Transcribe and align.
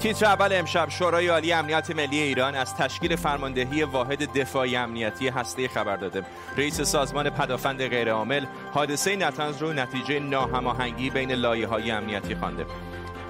تیتر 0.00 0.26
اول 0.26 0.52
امشب 0.52 0.88
شورای 0.90 1.28
عالی 1.28 1.52
امنیت 1.52 1.90
ملی 1.90 2.18
ایران 2.18 2.54
از 2.54 2.74
تشکیل 2.74 3.16
فرماندهی 3.16 3.82
واحد 3.82 4.32
دفاعی 4.32 4.76
امنیتی 4.76 5.28
هسته 5.28 5.68
خبر 5.68 5.96
داده. 5.96 6.22
رئیس 6.56 6.80
سازمان 6.80 7.30
پدافند 7.30 7.86
غیرعامل 7.86 8.46
حادثه 8.74 9.16
نتنز 9.16 9.62
رو 9.62 9.72
نتیجه 9.72 10.18
ناهماهنگی 10.18 11.10
بین 11.10 11.32
لایه 11.32 11.66
های 11.66 11.90
امنیتی 11.90 12.34
خوانده. 12.34 12.66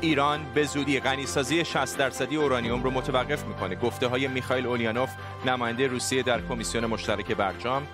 ایران 0.00 0.40
به 0.54 0.64
زودی 0.64 1.00
غنیسازی 1.00 1.64
60 1.64 1.98
درصدی 1.98 2.36
اورانیوم 2.36 2.82
رو 2.82 2.90
متوقف 2.90 3.44
می‌کنه. 3.44 3.74
گفته 3.74 4.06
های 4.06 4.28
میخائیل 4.28 4.66
اولیانوف 4.66 5.10
نماینده 5.46 5.86
روسیه 5.86 6.22
در 6.22 6.40
کمیسیون 6.40 6.86
مشترک 6.86 7.32
برجام. 7.32 7.86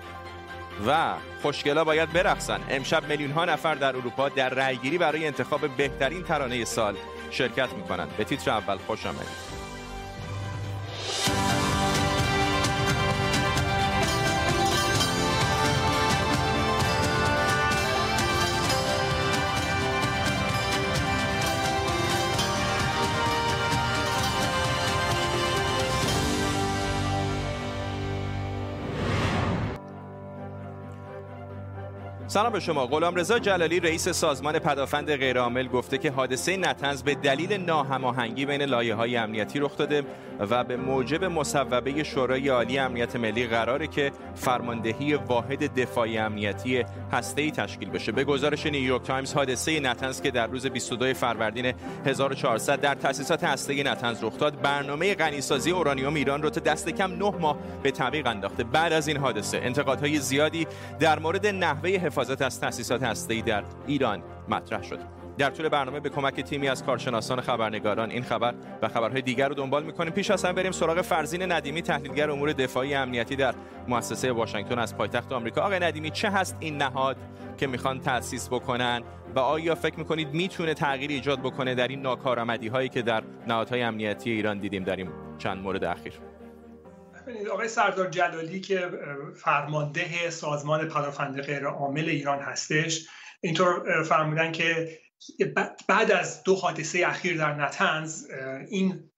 و 0.87 1.13
خوشگلا 1.41 1.83
باید 1.83 2.13
برقصن. 2.13 2.59
امشب 2.69 3.09
میلیون 3.09 3.31
ها 3.31 3.45
نفر 3.45 3.75
در 3.75 3.95
اروپا 3.95 4.29
در 4.29 4.49
رأیگیری 4.49 4.97
برای 4.97 5.27
انتخاب 5.27 5.67
بهترین 5.77 6.23
ترانه 6.23 6.65
سال 6.65 6.95
شرکت 7.35 7.73
می‌کنند. 7.73 8.17
به 8.17 8.23
تیتر 8.23 8.51
اول 8.51 8.77
خوش 8.77 9.05
آمدید. 9.05 9.55
سلام 32.27 32.53
به 32.53 32.59
شما. 32.59 32.85
غلام 32.85 33.15
رضا 33.15 33.39
جلالی 33.39 33.79
رئیس 33.79 34.09
سازمان 34.09 34.59
پدافند 34.59 35.15
غیرعامل 35.15 35.67
گفته 35.67 35.97
که 35.97 36.11
حادثه 36.11 36.57
نتنز 36.57 37.03
به 37.03 37.15
دلیل 37.15 37.53
ناهماهنگی 37.53 38.45
بین 38.45 38.61
لایه 38.61 38.95
های 38.95 39.17
امنیتی 39.17 39.59
رخ 39.59 39.77
داده 39.77 40.03
و 40.39 40.63
به 40.63 40.77
موجب 40.77 41.23
مصوبه 41.23 42.03
شورای 42.03 42.49
عالی 42.49 42.77
امنیت 42.77 43.15
ملی 43.15 43.47
قراره 43.47 43.87
که 43.87 44.11
فرماندهی 44.35 45.13
واحد 45.13 45.79
دفاعی 45.79 46.17
امنیتی 46.17 46.85
ای 47.37 47.51
تشکیل 47.51 47.89
بشه. 47.89 48.11
به 48.11 48.23
گزارش 48.23 48.65
نیویورک 48.65 49.03
تایمز 49.03 49.33
حادثه 49.33 49.79
نتنز 49.79 50.21
که 50.21 50.31
در 50.31 50.47
روز 50.47 50.67
22 50.67 51.13
فروردین 51.13 51.73
1400 52.05 52.81
در 52.81 52.95
تأسیسات 52.95 53.43
هسته‌ای 53.43 53.83
نتنز 53.83 54.23
رخ 54.23 54.37
داد 54.37 54.61
برنامه 54.61 55.15
غنیسازی 55.15 55.71
اورانیوم 55.71 56.13
ایران 56.13 56.41
رو 56.41 56.49
تا 56.49 56.61
دست 56.61 56.89
کم 56.89 57.11
9 57.11 57.29
ماه 57.39 57.57
به 57.83 57.91
تعویق 57.91 58.27
انداخته. 58.27 58.63
بعد 58.63 58.93
از 58.93 59.07
این 59.07 59.17
حادثه 59.17 59.57
انتقادهای 59.57 60.19
زیادی 60.19 60.67
در 60.99 61.19
مورد 61.19 61.47
نحوه 61.47 61.89
حفاظت 62.15 62.41
از 62.41 62.59
تأسیسات 62.59 63.03
هسته‌ای 63.03 63.41
در 63.41 63.63
ایران 63.87 64.23
مطرح 64.49 64.83
شد. 64.83 64.99
در 65.37 65.49
طول 65.49 65.69
برنامه 65.69 65.99
به 65.99 66.09
کمک 66.09 66.41
تیمی 66.41 66.67
از 66.67 66.83
کارشناسان 66.83 67.41
خبرنگاران 67.41 68.11
این 68.11 68.23
خبر 68.23 68.53
و 68.81 68.87
خبرهای 68.87 69.21
دیگر 69.21 69.47
رو 69.47 69.55
دنبال 69.55 69.83
می‌کنیم. 69.83 70.13
پیش 70.13 70.31
از 70.31 70.45
همه 70.45 70.53
بریم 70.53 70.71
سراغ 70.71 71.01
فرزین 71.01 71.51
ندیمی 71.51 71.81
تحلیلگر 71.81 72.31
امور 72.31 72.53
دفاعی 72.53 72.93
امنیتی 72.93 73.35
در 73.35 73.55
مؤسسه 73.87 74.31
واشنگتن 74.31 74.79
از 74.79 74.97
پایتخت 74.97 75.31
آمریکا. 75.31 75.61
آقای 75.61 75.79
ندیمی 75.79 76.09
چه 76.09 76.29
هست 76.29 76.57
این 76.59 76.77
نهاد 76.77 77.17
که 77.57 77.67
می‌خوان 77.67 77.99
تأسیس 77.99 78.47
بکنن 78.47 79.01
و 79.35 79.39
آیا 79.39 79.75
فکر 79.75 79.99
می‌کنید 79.99 80.33
می‌تونه 80.33 80.73
تغییر 80.73 81.11
ایجاد 81.11 81.39
بکنه 81.39 81.75
در 81.75 81.87
این 81.87 82.01
ناکارآمدی 82.01 82.67
هایی 82.67 82.89
که 82.89 83.01
در 83.01 83.23
نهادهای 83.47 83.81
امنیتی 83.81 84.31
ایران 84.31 84.59
دیدیم؟ 84.59 84.83
در 84.83 84.95
این 84.95 85.09
چند 85.37 85.63
مورد 85.63 85.83
اخیر. 85.83 86.13
آقای 87.51 87.67
سردار 87.67 88.09
جلالی 88.09 88.61
که 88.61 88.89
فرمانده 89.35 90.29
سازمان 90.29 90.87
پدافند 90.87 91.41
غیر 91.41 91.65
عامل 91.65 92.09
ایران 92.09 92.39
هستش 92.39 93.07
اینطور 93.41 94.03
فرمودن 94.03 94.51
که 94.51 94.99
بعد 95.87 96.11
از 96.11 96.43
دو 96.43 96.55
حادثه 96.55 97.03
اخیر 97.05 97.37
در 97.37 97.55
نتنز 97.55 98.27
این 98.67 99.11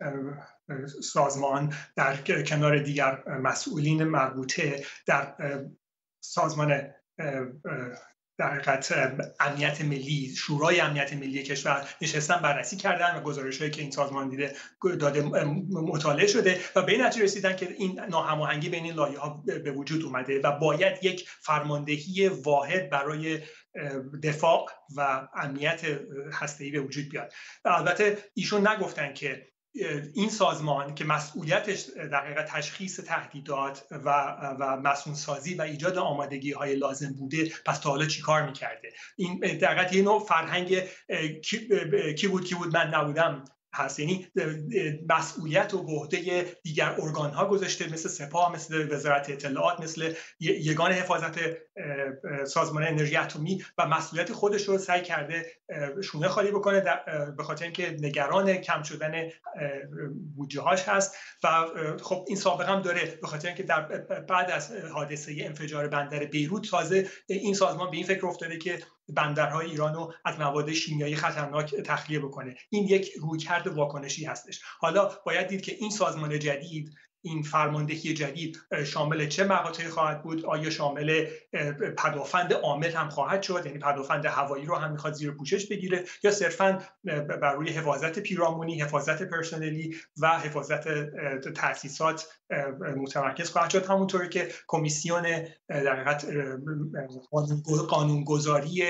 سازمان 1.02 1.73
در 1.95 2.41
کنار 2.44 2.80
دیگر 2.80 3.23
مسئولین 3.27 4.03
مربوطه 4.03 4.86
در 5.05 5.36
سازمان 6.19 6.93
در 8.37 8.53
حقیقت 8.53 8.93
امنیت 9.39 9.81
ملی 9.81 10.36
شورای 10.36 10.80
امنیت 10.80 11.14
ملی 11.14 11.43
کشور 11.43 11.89
نشستن 12.02 12.42
بررسی 12.42 12.77
کردن 12.77 13.17
و 13.17 13.21
گزارش 13.21 13.59
هایی 13.59 13.71
که 13.71 13.81
این 13.81 13.92
سازمان 13.92 14.30
دیده 14.30 14.55
داده 14.99 15.21
مطالعه 15.71 16.27
شده 16.27 16.59
و 16.75 16.81
به 16.81 16.98
نتیجه 16.98 17.23
رسیدن 17.23 17.55
که 17.55 17.75
این 17.77 17.99
ناهماهنگی 18.09 18.70
بین 18.70 18.83
این 18.83 18.93
لایه 18.93 19.20
ها 19.20 19.43
به 19.64 19.71
وجود 19.71 20.03
اومده 20.03 20.42
و 20.42 20.52
باید 20.52 21.03
یک 21.03 21.30
فرماندهی 21.42 22.27
واحد 22.27 22.89
برای 22.89 23.39
دفاع 24.23 24.65
و 24.95 25.27
امنیت 25.36 25.81
هسته‌ای 26.33 26.71
به 26.71 26.80
وجود 26.80 27.09
بیاد. 27.09 27.33
البته 27.65 28.17
ایشون 28.33 28.67
نگفتن 28.67 29.14
که 29.14 29.48
این 30.14 30.30
سازمان 30.30 30.95
که 30.95 31.05
مسئولیتش 31.05 31.86
در 32.11 32.45
تشخیص 32.49 32.99
تهدیدات 32.99 33.83
و 33.92 34.10
و 34.60 34.82
مسئول 34.83 35.14
سازی 35.14 35.55
و 35.55 35.61
ایجاد 35.61 35.98
آمادگی 35.98 36.52
های 36.52 36.76
لازم 36.76 37.14
بوده 37.14 37.52
پس 37.65 37.80
تا 37.80 37.89
حالا 37.89 38.05
چیکار 38.05 38.45
می‌کرده؟ 38.45 38.93
این 39.16 39.58
در 39.61 39.93
یه 39.93 40.02
نوع 40.02 40.20
فرهنگ 40.20 40.83
کی 42.17 42.27
بود 42.27 42.45
کی 42.45 42.55
بود 42.55 42.77
من 42.77 42.87
نبودم. 42.93 43.45
هست 43.73 44.00
یعنی 44.00 44.28
مسئولیت 45.10 45.73
و 45.73 45.78
عهده 45.78 46.45
دیگر 46.64 46.95
ارگان 47.02 47.32
ها 47.32 47.48
گذاشته 47.48 47.94
مثل 47.94 48.10
سپاه 48.10 48.54
مثل 48.54 48.94
وزارت 48.94 49.30
اطلاعات 49.30 49.82
مثل 49.82 50.14
یگان 50.39 50.92
حفاظت 50.92 51.39
سازمان 52.48 52.83
انرژی 52.83 53.16
اتمی 53.16 53.66
و 53.78 53.88
مسئولیت 53.88 54.33
خودش 54.33 54.67
رو 54.67 54.78
سعی 54.78 55.02
کرده 55.02 55.45
شونه 56.04 56.28
خالی 56.28 56.52
بکنه 56.52 56.83
به 57.38 57.44
خاطر 57.44 57.64
اینکه 57.64 57.98
نگران 58.02 58.58
کم 58.58 58.83
شدن 58.83 59.30
بودجه 60.36 60.61
هاش 60.61 60.84
هست 60.84 61.16
و 61.44 61.48
خب 62.02 62.26
این 62.28 62.38
سابقه 62.38 62.72
هم 62.72 62.82
داره 62.82 63.20
به 63.22 63.28
خاطر 63.28 63.48
اینکه 63.48 63.64
در 63.64 63.82
بعد 64.30 64.52
از 64.52 64.72
حادثه 64.72 65.36
انفجار 65.39 65.88
بندر 65.88 66.26
بیروت 66.26 66.70
تازه 66.70 67.10
این 67.28 67.54
سازمان 67.54 67.92
به 67.92 67.98
این 67.98 68.05
فکر 68.05 68.26
افتاده 68.26 68.58
که 68.58 68.80
بندرهای 69.09 69.69
ایران 69.69 69.93
رو 69.93 70.13
از 70.25 70.39
مواد 70.39 70.71
شیمیایی 70.71 71.15
خطرناک 71.15 71.75
تخلیه 71.75 72.19
بکنه. 72.19 72.55
این 72.69 72.87
یک 72.87 73.11
رویکرد 73.19 73.67
واکنشی 73.67 74.25
هستش. 74.25 74.61
حالا 74.79 75.11
باید 75.25 75.47
دید 75.47 75.61
که 75.61 75.75
این 75.79 75.89
سازمان 75.89 76.39
جدید 76.39 76.95
این 77.22 77.42
فرماندهی 77.42 78.14
جدید 78.14 78.58
شامل 78.86 79.28
چه 79.28 79.44
مقاطعی 79.44 79.88
خواهد 79.88 80.23
بود؟ 80.23 80.45
آیا 80.45 80.70
شامل 80.70 81.28
پدافند 81.98 82.54
عامل 82.54 82.92
هم 82.92 83.10
خواهد 83.10 83.42
شد؟ 83.42 83.64
یعنی 83.66 83.80
پدافند 83.80 84.26
هوایی 84.26 84.66
رو 84.66 84.76
هم 84.76 84.92
می‌خواد 84.92 85.14
زیر 85.14 85.32
پوشش 85.32 85.67
بگیره؟ 85.67 86.04
یا 86.23 86.32
صرفا 86.32 86.82
بر 87.42 87.54
روی 87.54 87.70
حفاظت 87.70 88.20
پیرامونی 88.20 88.82
حفاظت 88.82 89.23
پرسنلی 89.23 89.95
و 90.22 90.28
حفاظت 90.39 90.88
تاسیسات 91.54 92.28
متمرکز 92.98 93.49
خواهد 93.49 93.70
شد؟ 93.70 93.86
همونطوری 93.86 94.30
که 94.30 94.48
کمیسیون 94.67 95.23
در 95.70 96.17
قانونگذاری 97.89 98.84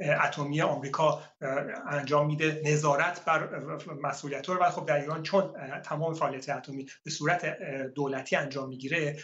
اتمی 0.00 0.60
آمریکا 0.60 1.22
انجام 1.90 2.26
میده 2.26 2.62
نظارت 2.64 3.24
بر 3.24 3.48
مسئولیت 4.02 4.48
رو. 4.48 4.58
و 4.60 4.70
خب 4.70 4.86
در 4.86 5.00
ایران 5.00 5.22
چون 5.22 5.54
تمام 5.84 6.14
فعالیت 6.14 6.48
اتمی 6.48 6.86
به 7.04 7.10
صورت 7.10 7.62
دولتی 7.94 8.36
انجام 8.36 8.68
می‌گیره 8.68 9.16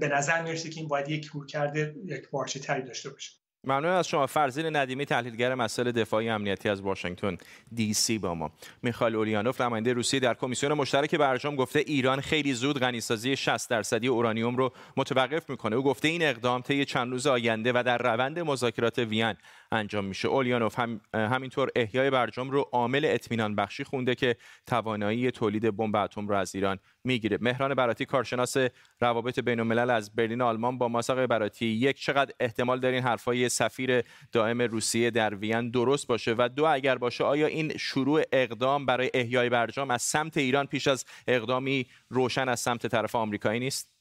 به 0.00 0.10
نظر 0.12 0.42
می‌رسه 0.42 0.70
که 0.70 0.80
این 0.80 0.88
باید 0.88 1.08
یک 1.08 1.30
کرده 1.48 1.94
یک 2.04 2.30
بارچه 2.30 2.60
تری 2.60 2.82
داشته 2.82 3.10
باشه. 3.10 3.32
ممنون 3.64 3.92
از 3.92 4.08
شما. 4.08 4.26
فرزین 4.26 4.76
ندیمی 4.76 5.06
تحلیلگر 5.06 5.54
مسائل 5.54 5.92
دفاعی 5.92 6.28
امنیتی 6.28 6.68
از 6.68 6.80
واشنگتن 6.80 7.36
دی 7.74 7.94
سی 7.94 8.18
با 8.18 8.34
ما. 8.34 8.52
میخائیل 8.82 9.16
اولیانوف 9.16 9.60
نماینده 9.60 9.92
روسیه 9.92 10.20
در 10.20 10.34
کمیسیون 10.34 10.72
مشترک 10.72 11.14
برجام 11.14 11.56
گفته 11.56 11.78
ایران 11.78 12.20
خیلی 12.20 12.54
زود 12.54 12.78
غنیسازی 12.78 13.36
60 13.36 13.70
درصدی 13.70 14.08
اورانیوم 14.08 14.56
رو 14.56 14.72
متوقف 14.96 15.50
می‌کنه. 15.50 15.76
او 15.76 15.82
گفته 15.82 16.08
این 16.08 16.22
اقدام 16.22 16.60
طی 16.60 16.84
چند 16.84 17.10
روز 17.10 17.26
آینده 17.26 17.72
و 17.74 17.82
در 17.86 17.98
روند 17.98 18.38
مذاکرات 18.38 18.98
وین 18.98 19.34
انجام 19.72 20.04
میشه. 20.04 20.28
اولیانوف 20.28 20.78
هم 20.78 21.00
همینطور 21.14 21.70
احیای 21.76 22.10
برجام 22.10 22.50
رو 22.50 22.68
عامل 22.72 23.04
اطمینان 23.04 23.54
بخشی 23.54 23.84
خونده 23.84 24.14
که 24.14 24.36
توانایی 24.66 25.30
تولید 25.30 25.76
بمب 25.76 25.96
اتم 25.96 26.28
رو 26.28 26.34
از 26.34 26.54
ایران 26.54 26.78
می‌گیره. 27.04 27.38
مهران 27.40 27.74
براتی 27.74 28.04
کارشناس 28.04 28.56
روابط 29.00 29.40
بین 29.40 29.60
الملل 29.60 29.90
از 29.90 30.14
برلین 30.14 30.42
آلمان 30.42 30.78
با 30.78 30.88
ماساق 30.88 31.26
براتی 31.26 31.66
یک 31.66 32.00
چقدر 32.00 32.32
احتمال 32.40 32.80
دارین 32.80 33.02
حرفای 33.02 33.48
سفیر 33.48 34.02
دائم 34.32 34.62
روسیه 34.62 35.10
در 35.10 35.34
وین 35.34 35.70
درست 35.70 36.06
باشه؟ 36.06 36.34
و 36.38 36.48
دو 36.56 36.64
اگر 36.64 36.98
باشه 36.98 37.24
آیا 37.24 37.46
این 37.46 37.76
شروع 37.76 38.22
اقدام 38.32 38.86
برای 38.86 39.10
احیای 39.14 39.48
برجام 39.48 39.90
از 39.90 40.02
سمت 40.02 40.36
ایران 40.36 40.66
پیش 40.66 40.88
از 40.88 41.04
اقدامی 41.26 41.86
روشن 42.08 42.48
از 42.48 42.60
سمت 42.60 42.86
طرف 42.86 43.14
آمریکایی 43.14 43.60
نیست؟ 43.60 43.92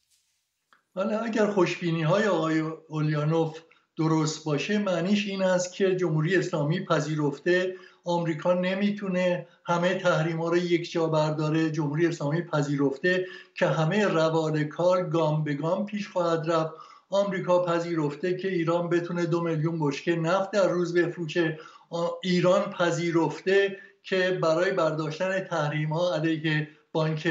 حالا 0.96 1.20
اگر 1.20 1.48
خوشبینی 1.48 2.02
های 2.02 2.28
آقای 2.28 2.60
اولیانوف 2.88 3.60
درست 3.98 4.46
باشه 4.46 4.78
معنیش 4.78 5.28
این 5.28 5.44
است 5.44 5.74
که 5.74 5.96
جمهوری 5.96 6.36
اسلامی 6.36 6.86
پذیرفته 6.86 7.76
آمریکا 8.04 8.54
نمی‌تونه 8.54 9.48
همه 9.66 9.96
تحریم 9.96 10.38
ها 10.38 10.50
رو 10.50 10.58
یک 10.58 10.92
جا 10.92 11.08
برداره 11.08 11.72
جمهوری 11.72 12.08
اسلامی 12.08 12.42
پذیرفته 12.42 13.26
که 13.56 13.68
همه 13.68 14.08
روال 14.08 14.64
کار 14.64 15.04
گام 15.04 15.44
به 15.44 15.54
گام 15.54 15.86
پیش 15.86 16.08
خواهد 16.08 16.52
رفت. 16.52 16.74
آمریکا 17.10 17.66
پذیرفته 17.66 18.38
که 18.38 18.48
ایران 18.48 18.90
بتونه 18.90 19.26
دو 19.26 19.42
میلیون 19.42 19.80
بشکه 19.80 20.16
نفت 20.16 20.52
در 20.52 20.68
روز 20.68 20.94
بفروشه. 20.94 21.60
ایران 22.24 22.62
پذیرفته 22.62 23.78
که 24.04 24.40
برای 24.42 24.72
برداشتن 24.72 25.40
تحریم 25.40 25.94
ها 25.94 26.16
علیه 26.16 26.68
بانک 26.92 27.28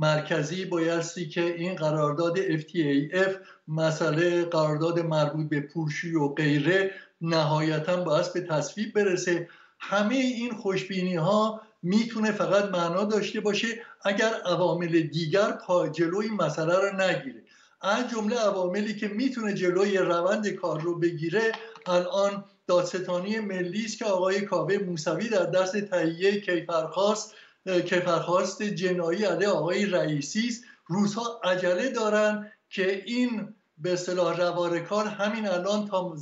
مرکزی 0.00 0.64
بایستی 0.64 1.28
که 1.28 1.54
این 1.54 1.74
قرارداد 1.74 2.36
FTAF 2.60 3.30
مسئله 3.68 4.44
قرارداد 4.44 4.98
مربوط 4.98 5.48
به 5.48 5.60
پولشویی 5.60 6.14
و 6.14 6.28
غیره 6.28 6.90
نهایتا 7.20 7.96
باید 7.96 8.32
به 8.32 8.40
تصویب 8.40 8.92
برسه. 8.94 9.48
همه 9.78 10.14
این 10.14 10.52
خوشبینی 10.52 11.16
ها 11.16 11.60
می‌تونه 11.82 12.32
فقط 12.32 12.64
معنا 12.64 13.04
داشته 13.04 13.40
باشه 13.40 13.66
اگر 14.04 14.30
عوامل 14.46 15.00
دیگر 15.00 15.52
پا 15.52 15.88
جلوی 15.88 16.28
مسئله 16.28 16.74
رو 16.74 17.00
نگیره. 17.00 17.42
از 17.80 18.10
جمله 18.10 18.36
عواملی 18.36 18.96
که 18.96 19.08
می‌تونه 19.08 19.54
جلوی 19.54 19.98
روند 19.98 20.48
کار 20.48 20.80
رو 20.80 20.98
بگیره 20.98 21.52
الان 21.86 22.44
دادستانی 22.66 23.40
ملی 23.40 23.84
است 23.84 23.98
که 23.98 24.04
آقای 24.04 24.40
کاوه 24.40 24.78
موسوی 24.78 25.28
در 25.28 25.46
دست 25.46 25.80
تهیه 25.80 26.40
کیفرخواست 26.40 27.34
کیفرخواست 27.66 28.62
جنایی 28.62 29.24
علیه 29.24 29.48
آقای 29.48 29.86
رئیسی 29.86 30.48
است. 30.48 30.64
روزها 30.86 31.40
عجله 31.44 31.88
دارن 31.90 32.52
که 32.68 33.02
این 33.06 33.54
به 33.78 33.92
اصطلاح 33.92 34.36
روار 34.36 34.80
کار 34.80 35.06
همین 35.06 35.48
الان 35.48 35.88
تا 35.88 36.16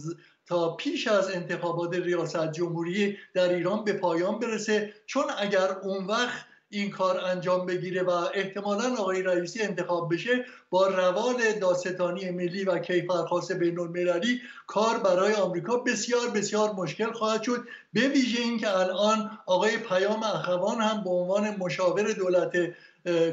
تا 0.47 0.77
پیش 0.77 1.07
از 1.09 1.31
انتخابات 1.31 1.95
ریاست 1.95 2.53
جمهوری 2.53 3.17
در 3.35 3.55
ایران 3.55 3.85
به 3.85 3.93
پایان 3.93 4.39
برسه. 4.39 4.95
چون 5.07 5.25
اگر 5.39 5.69
اون 5.83 6.07
وقت 6.07 6.47
این 6.71 6.91
کار 6.91 7.25
انجام 7.25 7.67
بگیره 7.67 8.03
و 8.03 8.11
احتمالا 8.35 8.95
آقای 8.99 9.23
رئیسی 9.23 9.63
انتخاب 9.63 10.15
بشه 10.15 10.45
با 10.71 10.89
روال 10.89 11.53
داستانی 11.61 12.31
ملی 12.31 12.65
و 12.65 12.79
کیفرخواست 12.79 13.53
بین 13.53 13.79
المللی 13.79 14.41
کار 14.67 14.99
برای 14.99 15.35
آمریکا 15.35 15.77
بسیار 15.77 16.31
بسیار 16.31 16.73
مشکل 16.73 17.13
خواهد 17.13 17.43
شد. 17.43 17.69
به 17.93 18.09
ویژه 18.09 18.41
اینکه 18.41 18.77
الان 18.77 19.39
آقای 19.47 19.77
پیام 19.77 20.23
اخوان 20.23 20.81
هم 20.81 21.05
به 21.05 21.11
عنوان 21.11 21.57
مشاور 21.57 22.13
دولت 22.13 22.53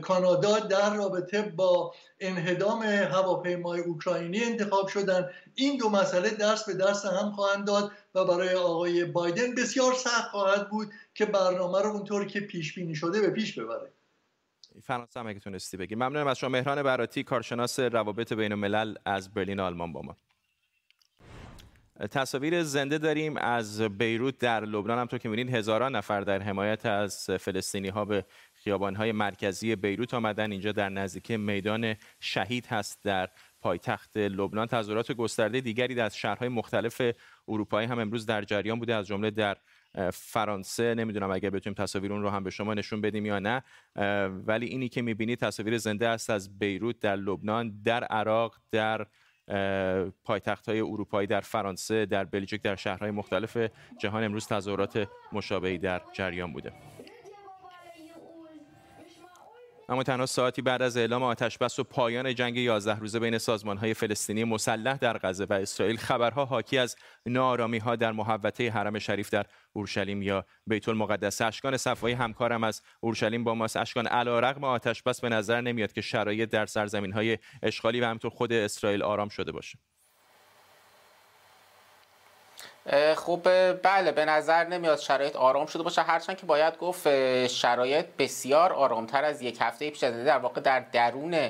کانادا 0.01 0.59
در 0.59 0.95
رابطه 0.95 1.41
با 1.41 1.93
انهدام 2.19 2.83
هواپیمای 2.83 3.79
اوکراینی 3.79 4.43
انتخاب 4.43 4.87
شدن. 4.87 5.29
این 5.55 5.77
دو 5.77 5.89
مسئله 5.89 6.29
درس 6.29 6.65
به 6.65 6.73
درس 6.73 7.05
هم 7.05 7.31
خواهند 7.31 7.67
داد 7.67 7.91
و 8.15 8.25
برای 8.25 8.55
آقای 8.55 9.05
بایدن 9.05 9.55
بسیار 9.55 9.93
سخت 9.93 10.31
خواهد 10.31 10.69
بود 10.69 10.91
که 11.13 11.25
برنامه 11.25 11.81
رو 11.81 11.89
اونطور 11.89 12.25
که 12.25 12.39
پیش 12.39 12.75
بینی 12.75 12.95
شده 12.95 13.21
به 13.21 13.29
پیش 13.29 13.59
ببره. 13.59 13.91
فرانسه 14.83 15.19
هم 15.19 15.27
اگه 15.27 15.39
تونستی 15.39 15.77
بگی. 15.77 15.95
ممنونم 15.95 16.27
از 16.27 16.37
شما. 16.37 16.49
مهران 16.49 16.83
براتی 16.83 17.23
کارشناس 17.23 17.79
روابط 17.79 18.33
بین 18.33 18.51
الملل 18.51 18.95
از 19.05 19.33
برلین 19.33 19.59
آلمان 19.59 19.93
با 19.93 20.01
ما. 20.01 20.17
تصاویر 22.11 22.63
زنده 22.63 22.97
داریم 22.97 23.37
از 23.37 23.81
بیروت 23.81 24.37
در 24.37 24.65
لبنان. 24.65 24.99
همطور 24.99 25.19
که 25.19 25.29
می‌بینید 25.29 25.55
هزاران 25.55 25.95
نفر 25.95 26.21
در 26.21 26.41
حمایت 26.41 26.85
از 26.85 27.29
فلسطینی 27.29 27.87
ها 27.87 28.05
به 28.05 28.25
خیابانهای 28.65 29.11
مرکزی 29.11 29.75
بیروت 29.75 30.13
آمدن 30.13 30.51
اینجا 30.51 30.71
در 30.71 30.89
نزدیکی 30.89 31.37
میدان 31.37 31.95
شهید 32.19 32.65
هست 32.65 33.03
در 33.03 33.29
پایتخت 33.61 34.17
لبنان. 34.17 34.67
تظاهرات 34.67 35.11
گسترده 35.11 35.61
دیگری 35.61 35.95
در 35.95 36.09
شهرهای 36.09 36.49
مختلف 36.49 37.01
اروپایی 37.47 37.87
هم 37.87 37.99
امروز 37.99 38.25
در 38.25 38.41
جریان 38.41 38.79
بوده 38.79 38.95
از 38.95 39.07
جمله 39.07 39.31
در 39.31 39.57
فرانسه. 40.13 40.95
نمی‌دونم 40.95 41.31
اگر 41.31 41.49
بتونیم 41.49 41.75
تصاویر 41.75 42.13
اون 42.13 42.21
رو 42.21 42.29
هم 42.29 42.43
به 42.43 42.49
شما 42.49 42.73
نشون 42.73 43.01
بدیم 43.01 43.25
یا 43.25 43.39
نه. 43.39 43.63
ولی 44.47 44.65
اینی 44.65 44.89
که 44.89 45.01
می‌بینید 45.01 45.39
تصاویر 45.39 45.77
زنده 45.77 46.07
است 46.07 46.29
از 46.29 46.59
بیروت 46.59 46.99
در 46.99 47.15
لبنان 47.15 47.81
در 47.83 48.03
عراق 48.03 48.55
در 48.71 49.05
پایتخت 50.23 50.69
های 50.69 50.79
اروپایی 50.79 51.27
در 51.27 51.41
فرانسه 51.41 52.05
در 52.05 52.23
بلژیک 52.23 52.61
در 52.61 52.75
شهرهای 52.75 53.11
مختلف 53.11 53.57
جهان 53.99 54.23
امروز 54.23 54.47
تظاهرات 54.47 55.07
مشابهی 55.31 55.77
در 55.77 56.01
جریان 56.13 56.53
بوده. 56.53 56.94
اما 59.89 60.03
تنها 60.03 60.25
ساعتی 60.25 60.61
بعد 60.61 60.81
از 60.81 60.97
اعلام 60.97 61.23
آتش 61.23 61.57
بس 61.57 61.79
و 61.79 61.83
پایان 61.83 62.35
جنگ 62.35 62.57
11 62.57 62.99
روزه 62.99 63.19
بین 63.19 63.37
های 63.77 63.93
فلسطینی 63.93 64.43
مسلح 64.43 64.97
در 64.97 65.17
غزه 65.17 65.45
و 65.49 65.53
اسرائیل 65.53 65.97
خبرها 65.97 66.45
حاکی 66.45 66.77
از 66.77 66.95
ها 67.81 67.95
در 67.95 68.11
محوطه 68.11 68.69
حرم 68.69 68.99
شریف 68.99 69.29
در 69.29 69.45
اورشلیم 69.73 70.21
یا 70.21 70.45
بیت 70.67 70.89
المقدس. 70.89 71.41
اشکان 71.41 71.77
صفایی 71.77 72.15
همکارم 72.15 72.63
از 72.63 72.81
اورشلیم 72.99 73.43
با 73.43 73.55
ماست. 73.55 73.77
اشکان 73.77 74.07
علیرغم 74.07 74.63
آتش 74.63 75.03
بس 75.03 75.21
به 75.21 75.29
نظر 75.29 75.61
نمیاد 75.61 75.93
که 75.93 76.01
شرایط 76.01 76.49
در 76.49 76.87
های 77.13 77.37
اشغالی 77.63 78.01
و 78.01 78.05
همطور 78.05 78.31
خود 78.31 78.53
اسرائیل 78.53 79.03
آرام 79.03 79.29
شده 79.29 79.51
باشه. 79.51 79.79
خب 83.15 83.41
بله 83.81 84.11
به 84.11 84.25
نظر 84.25 84.67
نمیاد 84.67 84.99
شرایط 84.99 85.35
آرام 85.35 85.65
شده 85.65 85.83
باشه. 85.83 86.01
هرچند 86.01 86.37
که 86.37 86.45
باید 86.45 86.77
گفت 86.77 87.07
شرایط 87.47 88.05
بسیار 88.19 88.73
آرامتر 88.73 89.23
از 89.23 89.41
یک 89.41 89.57
هفته 89.61 89.89
پیش 89.89 90.03
از 90.03 90.25
در 90.25 90.37
واقع 90.37 90.61
در 90.61 90.79
درون 90.79 91.49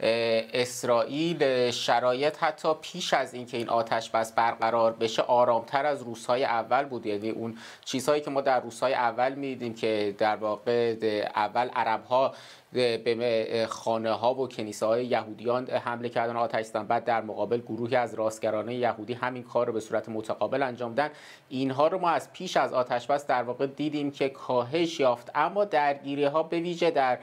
اسرائیل 0.00 1.70
شرایط 1.70 2.36
حتی 2.40 2.74
پیش 2.82 3.14
از 3.14 3.34
اینکه 3.34 3.56
این 3.56 3.68
آتش 3.68 4.10
بس 4.10 4.32
برقرار 4.32 4.92
بشه 4.92 5.22
آرامتر 5.22 5.86
از 5.86 6.02
روزهای 6.02 6.44
اول 6.44 6.84
بود. 6.84 7.06
یعنی 7.06 7.30
اون 7.30 7.58
چیزهایی 7.84 8.22
که 8.22 8.30
ما 8.30 8.40
در 8.40 8.60
روزهای 8.60 8.94
اول 8.94 9.34
می‌دیدیم 9.34 9.74
که 9.74 10.14
در 10.18 10.36
واقع 10.36 10.94
اول 11.36 11.68
عرب 11.68 12.04
ها 12.04 12.34
به 12.74 13.66
خانه 13.68 14.10
ها 14.12 14.34
و 14.34 14.48
کنیسه 14.48 14.86
های 14.86 15.06
یهودیان 15.06 15.66
حمله 15.66 16.08
کردن. 16.08 16.36
آتش 16.36 16.64
زدن 16.64 16.86
بعد 16.86 17.04
در 17.04 17.22
مقابل 17.22 17.58
گروهی 17.58 17.96
از 17.96 18.14
راستگرانه 18.14 18.74
یهودی 18.74 19.14
همین 19.14 19.42
کار 19.42 19.66
رو 19.66 19.72
به 19.72 19.80
صورت 19.80 20.08
متقابل 20.08 20.62
انجام 20.62 20.94
دادن. 20.94 21.10
اینها 21.48 21.88
رو 21.88 21.98
ما 21.98 22.10
از 22.10 22.32
پیش 22.32 22.56
از 22.56 22.72
آتش 22.72 23.06
بس 23.06 23.26
در 23.26 23.42
واقع 23.42 23.66
دیدیم 23.66 24.10
که 24.10 24.28
کاهش 24.28 25.00
یافت. 25.00 25.30
اما 25.34 25.64
درگیری 25.64 26.24
ها 26.24 26.42
به 26.42 26.60
ویژه 26.60 26.90
در 26.90 27.18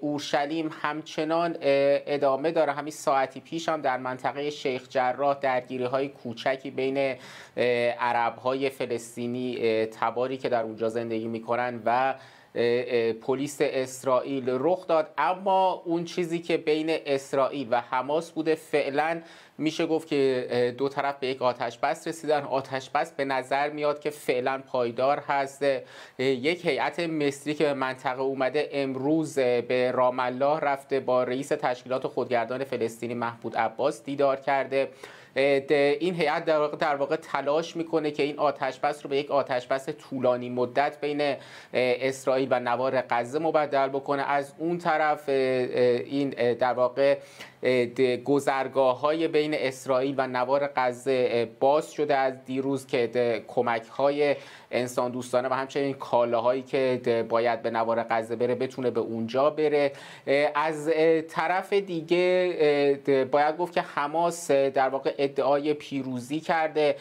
اورشلیم 0.00 0.70
همچنان 0.82 1.56
ادامه 1.60 2.50
داره. 2.50 2.72
همین 2.72 2.92
ساعتی 2.92 3.40
پیش 3.40 3.68
هم 3.68 3.80
در 3.80 3.96
منطقه 3.96 4.50
شیخ 4.50 4.88
جراح 4.88 5.38
درگیری 5.38 5.84
های 5.84 6.08
کوچکی 6.08 6.70
بین 6.70 7.16
عرب 7.98 8.36
های 8.36 8.70
فلسطینی 8.70 9.86
تباری 9.86 10.36
که 10.36 10.48
در 10.48 10.62
اونجا 10.62 10.88
زندگی 10.88 11.28
می‌کنن 11.28 11.82
و 11.84 12.14
پلیس 13.22 13.58
اسرائیل 13.60 14.44
رخ 14.48 14.86
داد. 14.86 15.10
اما 15.18 15.82
اون 15.84 16.04
چیزی 16.04 16.38
که 16.38 16.56
بین 16.56 16.86
اسرائیل 17.06 17.68
و 17.70 17.80
حماس 17.80 18.30
بوده 18.30 18.54
فعلا 18.54 19.22
میشه 19.58 19.86
گفت 19.86 20.08
که 20.08 20.74
دو 20.78 20.88
طرف 20.88 21.18
به 21.18 21.26
یک 21.26 21.42
آتش 21.42 21.78
بس 21.78 22.08
رسیدن. 22.08 22.40
آتش 22.40 22.90
بس 22.90 23.12
به 23.12 23.24
نظر 23.24 23.70
میاد 23.70 24.00
که 24.00 24.10
فعلا 24.10 24.62
پایدار 24.66 25.18
هست. 25.18 25.64
یک 26.18 26.66
هیئت 26.66 27.00
مصری 27.00 27.54
که 27.54 27.64
به 27.64 27.74
منطقه 27.74 28.20
اومده 28.20 28.68
امروز 28.72 29.34
به 29.38 29.92
رام 29.94 30.20
الله 30.20 30.58
رفته 30.58 31.00
با 31.00 31.24
رئیس 31.24 31.48
تشکیلات 31.48 32.06
خودگردان 32.06 32.64
فلسطینی 32.64 33.14
محمود 33.14 33.56
عباس 33.56 34.04
دیدار 34.04 34.36
کرده. 34.36 34.88
این 35.36 36.14
هیئت 36.14 36.44
در 36.78 36.96
واقع 36.96 37.16
تلاش 37.16 37.76
می‌کنه 37.76 38.10
که 38.10 38.22
این 38.22 38.38
آتش 38.38 38.80
بس 38.80 39.02
رو 39.02 39.10
به 39.10 39.16
یک 39.16 39.30
آتش 39.30 39.66
بس 39.66 39.88
طولانی 39.88 40.50
مدت 40.50 41.00
بین 41.00 41.36
اسرائیل 41.72 42.48
و 42.50 42.60
نوار 42.60 43.00
غزه 43.10 43.38
مبدل 43.38 43.88
بکنه. 43.88 44.22
از 44.22 44.52
اون 44.58 44.78
طرف 44.78 45.28
این 45.28 46.30
در 46.54 46.72
واقع 46.72 47.18
گذرگاه 48.24 49.00
های 49.00 49.28
بین 49.28 49.54
اسرائیل 49.54 50.14
و 50.18 50.26
نوار 50.26 50.70
غزه 50.76 51.48
باز 51.60 51.92
شده 51.92 52.16
از 52.16 52.44
دیروز 52.44 52.86
که 52.86 53.44
کمک 53.48 53.86
های 53.86 54.36
انسان 54.70 55.10
دوستانه 55.10 55.48
و 55.48 55.52
همچنین 55.52 55.92
کالاهایی 55.92 56.62
که 56.62 57.26
باید 57.28 57.62
به 57.62 57.70
نوار 57.70 58.02
غزه 58.10 58.36
بره 58.36 58.54
بتونه 58.54 58.90
به 58.90 59.00
اونجا 59.00 59.50
بره. 59.50 59.92
از 60.54 60.90
طرف 61.28 61.72
دیگه 61.72 63.28
باید 63.32 63.56
گفت 63.56 63.72
که 63.72 63.80
حماس 63.80 64.50
در 64.50 64.88
واقع 64.88 65.14
ادعای 65.18 65.74
پیروزی 65.74 66.40
کرده. 66.40 66.96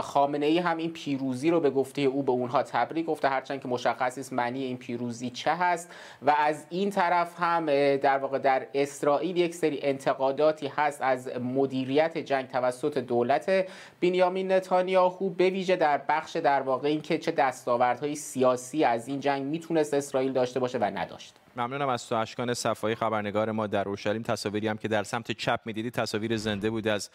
خامنه 0.00 0.46
ای 0.46 0.58
هم 0.58 0.76
این 0.76 0.92
پیروزی 0.92 1.50
رو 1.50 1.60
به 1.60 1.70
گفته 1.70 2.02
او 2.02 2.22
به 2.22 2.32
اونها 2.32 2.62
تبریک 2.62 3.06
گفته 3.06 3.28
هرچند 3.28 3.62
که 3.62 3.68
مشخص 3.68 4.18
است 4.18 4.32
معنی 4.32 4.64
این 4.64 4.76
پیروزی 4.76 5.30
چه 5.30 5.54
هست. 5.54 5.90
و 6.22 6.34
از 6.38 6.66
این 6.70 6.90
طرف 6.90 7.40
هم 7.40 7.66
در 7.96 8.18
واقع 8.18 8.38
در 8.38 8.66
اسرائیل 8.74 9.36
یک 9.36 9.54
سری 9.54 9.80
انتقاداتی 9.88 10.66
هست 10.66 11.02
از 11.02 11.28
مدیریت 11.40 12.18
جنگ 12.18 12.48
توسط 12.48 12.98
دولت 12.98 13.66
بنیامین 14.00 14.52
نتانیاهو 14.52 15.30
به 15.30 15.50
ویژه 15.50 15.76
در 15.76 16.00
بخش 16.08 16.36
در 16.36 16.62
واقع 16.62 16.88
اینکه 16.88 17.18
چه 17.18 17.30
دستاوردهای 17.30 18.14
سیاسی 18.14 18.84
از 18.84 19.08
این 19.08 19.20
جنگ 19.20 19.42
می‌تونست 19.42 19.94
اسرائیل 19.94 20.32
داشته 20.32 20.60
باشه 20.60 20.78
و 20.78 20.84
نداشت. 20.84 21.34
ممنونم 21.56 21.88
از 21.88 22.08
تو 22.08 22.14
اشکان 22.14 22.54
صفایی 22.54 22.94
خبرنگار 22.94 23.52
ما 23.52 23.66
در 23.66 23.88
اورشلیم. 23.88 24.22
تصاویری 24.22 24.68
هم 24.68 24.76
که 24.76 24.88
در 24.88 25.02
سمت 25.02 25.32
چپ 25.32 25.60
می‌دیدی 25.64 25.90
تصاویر 25.90 26.36
زنده 26.36 26.70
بود 26.70 26.88
از 26.88 27.10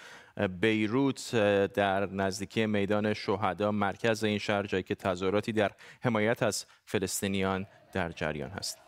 بیروت 0.62 1.36
در 1.74 2.06
نزدیکی 2.06 2.65
میدان 2.65 3.13
شهدا 3.13 3.72
مرکز 3.72 4.24
این 4.24 4.38
شهر 4.38 4.63
جایی 4.63 4.84
که 4.84 4.96
تظاهراتی 4.96 5.51
در 5.51 5.72
حمایت 6.01 6.44
از 6.44 6.65
فلسطینیان 6.86 7.68
در 7.94 8.10
جریان 8.10 8.50
هست. 8.50 8.83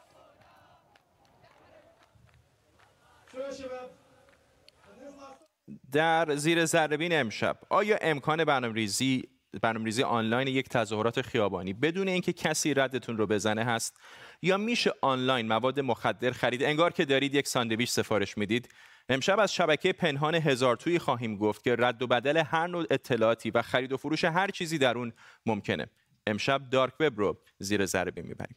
در 5.92 6.36
زیر 6.36 6.66
ذربین 6.66 7.20
امشب 7.20 7.58
آیا 7.70 7.98
امکان 8.02 8.46
برنامه‌ریزی 8.46 9.24
برنامه‌ریزی 9.62 10.04
آنلاین 10.04 10.48
یک 10.48 10.70
تظاهرات 10.70 11.22
خیابانی 11.22 11.74
بدون 11.74 12.08
اینکه 12.08 12.34
کسی 12.34 12.74
ردتون 12.74 13.18
رو 13.18 13.28
بزنه 13.28 13.64
هست؟ 13.64 13.98
یا 14.42 14.58
میشه 14.58 14.94
آنلاین 15.02 15.48
مواد 15.48 15.80
مخدر 15.80 16.32
خرید؟ 16.32 16.64
انگار 16.64 16.94
که 16.94 17.06
دارید 17.06 17.36
یک 17.36 17.48
ساندویچ 17.48 17.90
سفارش 17.90 18.38
می‌دید. 18.38 18.70
امشب 19.10 19.40
از 19.40 19.54
شبکه 19.54 19.94
پنهان 19.94 20.36
هزار 20.36 20.76
توی 20.76 21.00
خواهیم 21.00 21.38
گفت 21.38 21.64
که 21.64 21.76
رد 21.80 22.02
و 22.02 22.08
بدل 22.08 22.38
هر 22.38 22.68
نوع 22.68 22.86
اطلاعاتی 22.90 23.52
و 23.52 23.62
خرید 23.62 23.94
و 23.94 23.98
فروش 23.98 24.24
هر 24.24 24.48
چیزی 24.48 24.78
در 24.78 24.98
اون 24.98 25.14
ممکنه. 25.46 25.88
امشب 26.28 26.70
دارک 26.70 26.94
وب 27.00 27.20
رو 27.20 27.38
زیر 27.60 27.86
ضربه 27.86 28.22
می‌بریم. 28.22 28.56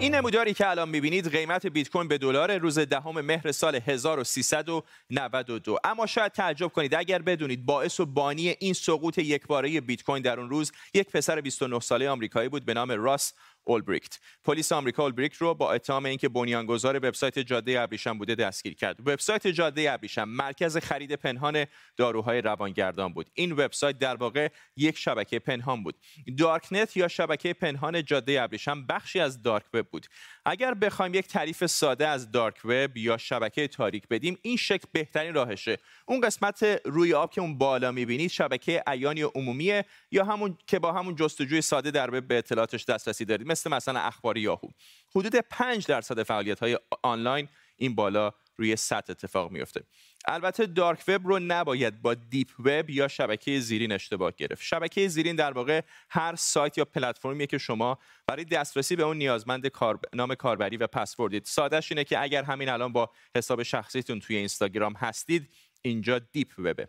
این 0.00 0.14
نموداری 0.14 0.54
که 0.54 0.70
الان 0.70 0.88
می‌بینید 0.88 1.28
قیمت 1.28 1.66
بیت 1.66 1.90
کوین 1.90 2.08
به 2.08 2.18
دلار 2.18 2.58
روز 2.58 2.78
دهم 2.78 3.20
مهر 3.20 3.52
سال 3.52 3.74
1392 3.74 5.78
اما 5.84 6.06
شاید 6.06 6.32
تعجب 6.32 6.68
کنید 6.68 6.94
اگر 6.94 7.22
بدونید 7.22 7.66
باعث 7.66 8.00
و 8.00 8.06
بانی 8.06 8.48
این 8.48 8.72
سقوط 8.72 9.18
یکباره 9.18 9.80
بیت 9.80 10.02
کوین 10.02 10.22
در 10.22 10.40
اون 10.40 10.50
روز 10.50 10.72
یک 10.94 11.10
پسر 11.10 11.40
29 11.40 11.80
ساله 11.80 12.08
آمریکایی 12.08 12.48
بود 12.48 12.64
به 12.64 12.74
نام 12.74 12.90
راس 12.90 13.32
اولبریکت. 13.70 14.18
پلیس 14.44 14.72
آمریکا 14.72 15.02
اولبریکت 15.02 15.36
رو 15.36 15.54
با 15.54 15.72
اتهام 15.72 16.04
اینکه 16.04 16.28
بنیانگذار 16.28 16.96
وبسایت 16.96 17.38
جاده 17.38 17.80
ابریشم 17.80 18.18
بوده 18.18 18.34
دستگیر 18.34 18.74
کرد. 18.74 19.00
وبسایت 19.00 19.46
جاده 19.46 19.92
ابریشم 19.92 20.24
مرکز 20.24 20.76
خرید 20.76 21.12
پنهان 21.12 21.66
داروهای 21.96 22.40
روانگردان 22.40 23.12
بود. 23.12 23.30
این 23.34 23.52
وبسایت 23.52 23.98
در 23.98 24.16
واقع 24.16 24.48
یک 24.76 24.98
شبکه 24.98 25.38
پنهان 25.38 25.82
بود. 25.82 25.94
دارکنت 26.38 26.96
یا 26.96 27.08
شبکه 27.08 27.52
پنهان 27.52 28.04
جاده 28.04 28.42
ابریشم 28.42 28.86
بخشی 28.86 29.20
از 29.20 29.42
دارک 29.42 29.64
وب 29.74 29.86
بود. 29.86 30.06
اگر 30.44 30.74
بخوایم 30.74 31.14
یک 31.14 31.28
تعریف 31.28 31.66
ساده 31.66 32.06
از 32.06 32.30
دارک 32.30 32.64
وب 32.64 32.96
یا 32.96 33.16
شبکه 33.16 33.68
تاریک 33.68 34.08
بدیم 34.08 34.38
این 34.42 34.56
شکل 34.56 34.88
بهترین 34.92 35.34
راهشه. 35.34 35.78
اون 36.06 36.20
قسمت 36.20 36.62
روی 36.84 37.14
آب 37.14 37.30
که 37.30 37.40
اون 37.40 37.58
بالا 37.58 37.92
می‌بینید 37.92 38.30
شبکه 38.30 38.82
عیانی 38.86 39.22
عمومیه 39.22 39.84
یا 40.10 40.24
همون 40.24 40.58
که 40.66 40.78
با 40.78 40.92
همون 40.92 41.16
جستجوی 41.16 41.60
ساده 41.60 41.90
در 41.90 42.14
وب 42.14 42.28
به 42.28 42.38
اطلاعاتش 42.38 42.84
دسترسی 42.84 43.24
دارید 43.24 43.46
مثل 43.46 43.70
مثلا 43.70 44.00
اخبار 44.00 44.38
یاهو. 44.38 44.68
حدود 45.16 45.36
5 45.36 45.86
درصد 45.86 46.22
فعالیت 46.22 46.60
های 46.60 46.78
آنلاین 47.02 47.48
این 47.76 47.94
بالا 47.94 48.32
روی 48.60 48.76
سطح 48.76 49.10
اتفاق 49.10 49.50
میفته 49.50 49.82
البته 50.28 50.66
dark 50.66 51.04
web 51.08 51.26
رو 51.26 51.38
نباید 51.38 52.02
با 52.02 52.14
deep 52.14 52.48
web 52.58 52.90
یا 52.90 53.08
شبکه 53.08 53.60
زیرین 53.60 53.92
اشتباه 53.92 54.32
گرفت. 54.36 54.62
شبکه 54.62 55.08
زیرین 55.08 55.36
در 55.36 55.52
واقع 55.52 55.82
هر 56.10 56.36
سایت 56.36 56.78
یا 56.78 56.84
پلتفرمیه 56.84 57.46
که 57.46 57.58
شما 57.58 57.98
برای 58.26 58.44
دسترسی 58.44 58.96
به 58.96 59.02
اون 59.02 59.16
نیازمند. 59.16 59.70
نام 60.14 60.34
کاربری 60.34 60.76
و 60.76 60.86
پسوردید. 60.86 61.44
سادهش 61.44 61.92
اینه 61.92 62.04
که 62.04 62.22
اگر 62.22 62.42
همین 62.42 62.68
الان 62.68 62.92
با 62.92 63.10
حساب 63.36 63.62
شخصیتون 63.62 64.20
توی 64.20 64.36
اینستاگرام 64.36 64.92
هستید 64.92 65.50
اینجا 65.82 66.18
deep 66.18 66.48
web 66.58 66.80
ه 66.80 66.88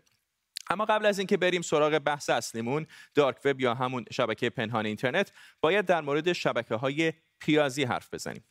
اما 0.70 0.84
قبل 0.84 1.06
از 1.06 1.18
اینکه 1.18 1.36
بریم 1.36 1.62
سراغ 1.62 1.98
بحث 1.98 2.30
اصلیمون 2.30 2.86
dark 3.14 3.36
web 3.44 3.60
یا 3.60 3.74
همون 3.74 4.04
شبکه 4.10 4.50
پنهان 4.50 4.86
اینترنت 4.86 5.32
باید 5.60 5.86
در 5.86 6.00
مورد 6.00 6.32
شبکه 6.32 6.74
های 6.74 7.12
پیازی 7.38 7.84
حرف 7.84 8.14
بزنیم. 8.14 8.44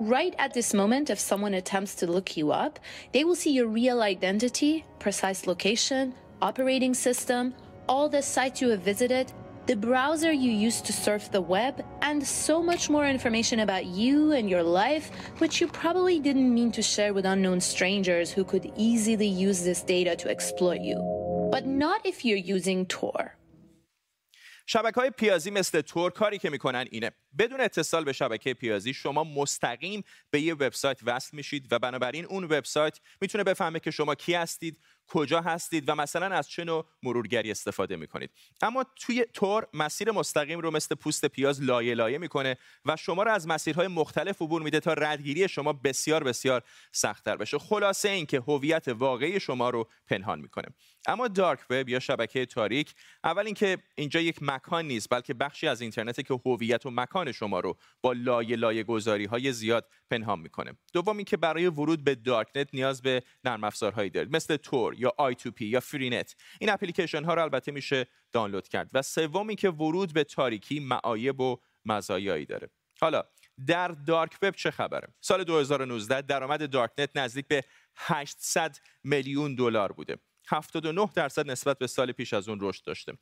Right 0.00 0.34
at 0.38 0.52
this 0.52 0.74
moment, 0.74 1.08
if 1.08 1.20
someone 1.20 1.54
attempts 1.54 1.94
to 1.96 2.10
look 2.10 2.36
you 2.36 2.50
up, 2.50 2.80
they 3.12 3.22
will 3.22 3.36
see 3.36 3.52
your 3.52 3.68
real 3.68 4.02
identity, 4.02 4.84
precise 4.98 5.46
location, 5.46 6.14
operating 6.42 6.94
system, 6.94 7.54
all 7.88 8.08
the 8.08 8.20
sites 8.20 8.60
you 8.60 8.70
have 8.70 8.80
visited, 8.80 9.32
the 9.66 9.76
browser 9.76 10.32
you 10.32 10.50
used 10.50 10.84
to 10.84 10.92
surf 10.92 11.30
the 11.30 11.40
web, 11.40 11.84
and 12.02 12.26
so 12.26 12.60
much 12.60 12.90
more 12.90 13.06
information 13.06 13.60
about 13.60 13.86
you 13.86 14.32
and 14.32 14.50
your 14.50 14.64
life, 14.64 15.10
which 15.38 15.60
you 15.60 15.68
probably 15.68 16.18
didn't 16.18 16.52
mean 16.52 16.72
to 16.72 16.82
share 16.82 17.14
with 17.14 17.24
unknown 17.24 17.60
strangers 17.60 18.32
who 18.32 18.44
could 18.44 18.72
easily 18.76 19.28
use 19.28 19.62
this 19.62 19.82
data 19.82 20.16
to 20.16 20.28
exploit 20.28 20.80
you. 20.80 20.98
But 21.52 21.66
not 21.66 22.04
if 22.04 22.24
you're 22.24 22.36
using 22.56 22.84
Tor. 22.86 23.38
شبکه 24.66 25.00
های 25.00 25.10
پیازی 25.10 25.50
مثل 25.50 25.80
تور 25.80 26.10
کاری 26.10 26.38
که 26.38 26.50
میکنن 26.50 26.84
اینه 26.90 27.10
بدون 27.37 27.61
اتصال 27.61 28.03
به 28.03 28.13
شبکه 28.13 28.53
پیازی 28.53 28.93
شما 28.93 29.23
مستقیم 29.23 30.03
به 30.31 30.41
یه 30.41 30.53
وبسایت 30.53 30.99
وصل 31.05 31.37
میشید 31.37 31.67
و 31.73 31.79
بنابراین 31.79 32.25
اون 32.25 32.43
وبسایت 32.43 32.99
می‌تونه 33.21 33.43
بفهمه 33.43 33.79
که 33.79 33.91
شما 33.91 34.15
کی 34.15 34.33
هستید 34.33 34.79
کجا 35.07 35.41
هستید 35.41 35.89
و 35.89 35.95
مثلا 35.95 36.25
از 36.35 36.49
چه 36.49 36.63
نوع 36.63 36.85
مرورگری 37.03 37.51
استفاده 37.51 37.95
می‌کنید. 37.95 38.29
اما 38.61 38.85
توی 38.95 39.25
تور 39.33 39.67
مسیر 39.73 40.11
مستقیم 40.11 40.59
رو 40.59 40.71
مثل 40.71 40.95
پوست 40.95 41.25
پیاز 41.25 41.61
لایه 41.61 41.93
لایه 41.93 42.17
می‌کنه 42.17 42.57
و 42.85 42.95
شما 42.95 43.23
رو 43.23 43.31
از 43.31 43.47
مسیرهای 43.47 43.87
مختلف 43.87 44.41
عبور 44.41 44.61
میده 44.61 44.79
تا 44.79 44.93
ردگیری 44.93 45.47
شما 45.47 45.73
بسیار 45.73 46.23
بسیار 46.23 46.63
سختتر 46.91 47.35
بشه. 47.35 47.59
خلاصه 47.59 48.09
اینکه 48.09 48.39
هویت 48.39 48.87
واقعی 48.87 49.39
شما 49.39 49.69
رو 49.69 49.89
پنهان 50.07 50.39
می‌کنه. 50.39 50.67
اما 51.07 51.27
dark 51.27 51.59
web 51.69 51.89
یا 51.89 51.99
شبکه 51.99 52.45
تاریک 52.45 52.95
اول 53.23 53.45
اینکه 53.45 53.77
اینجا 53.95 54.19
یک 54.19 54.37
مکان 54.41 54.85
نیست 54.85 55.09
بلکه 55.09 55.33
بخشی 55.33 55.67
از 55.67 55.81
اینترنته 55.81 56.23
که 56.23 56.39
هویت 56.45 56.85
و 56.85 56.91
مکان 56.91 57.18
شما 57.31 57.59
رو 57.59 57.77
با 58.01 58.13
لایه 58.13 58.55
لایه 58.55 58.83
گذاری 58.83 59.25
های 59.25 59.53
زیاد 59.53 59.89
پنهان 60.09 60.39
می‌کنه. 60.39 60.73
دوم 60.93 61.17
اینکه 61.17 61.37
برای 61.37 61.67
ورود 61.67 62.03
به 62.03 62.15
darknet 62.15 62.69
نیاز 62.73 63.01
به 63.01 63.23
نرم 63.43 63.63
افزارهایی 63.63 64.09
دارید 64.09 64.35
مثل 64.35 64.57
Tor 64.57 64.95
یا 64.99 65.13
I2P 65.19 65.61
یا 65.61 65.79
Freenet. 65.79 66.35
این 66.59 66.69
اپلیکیشن 66.69 67.23
ها 67.23 67.33
رو 67.33 67.41
البته 67.41 67.71
میشه 67.71 68.07
دانلود 68.31 68.67
کرد. 68.67 68.89
و 68.93 69.01
سوم 69.01 69.47
اینکه 69.47 69.69
ورود 69.69 70.13
به 70.13 70.23
تاریکی 70.23 70.79
معایب 70.79 71.39
و 71.39 71.57
مزایایی 71.85 72.45
داره. 72.45 72.69
حالا 73.01 73.23
در 73.67 73.87
dark 73.87 74.37
web 74.41 74.55
چه 74.55 74.71
خبره؟ 74.71 75.07
سال 75.21 75.43
2019 75.43 76.21
درآمد 76.21 76.69
darknet 76.69 77.09
نزدیک 77.15 77.47
به 77.47 77.63
800 77.95 78.77
میلیون 79.03 79.55
دلار 79.55 79.91
بوده. 79.91 80.17
79 80.47 81.09
درصد 81.15 81.51
نسبت 81.51 81.77
به 81.77 81.87
سال 81.87 82.11
پیش 82.11 82.33
از 82.33 82.49
اون 82.49 82.57
رشد 82.61 82.83
داشته. 82.83 83.13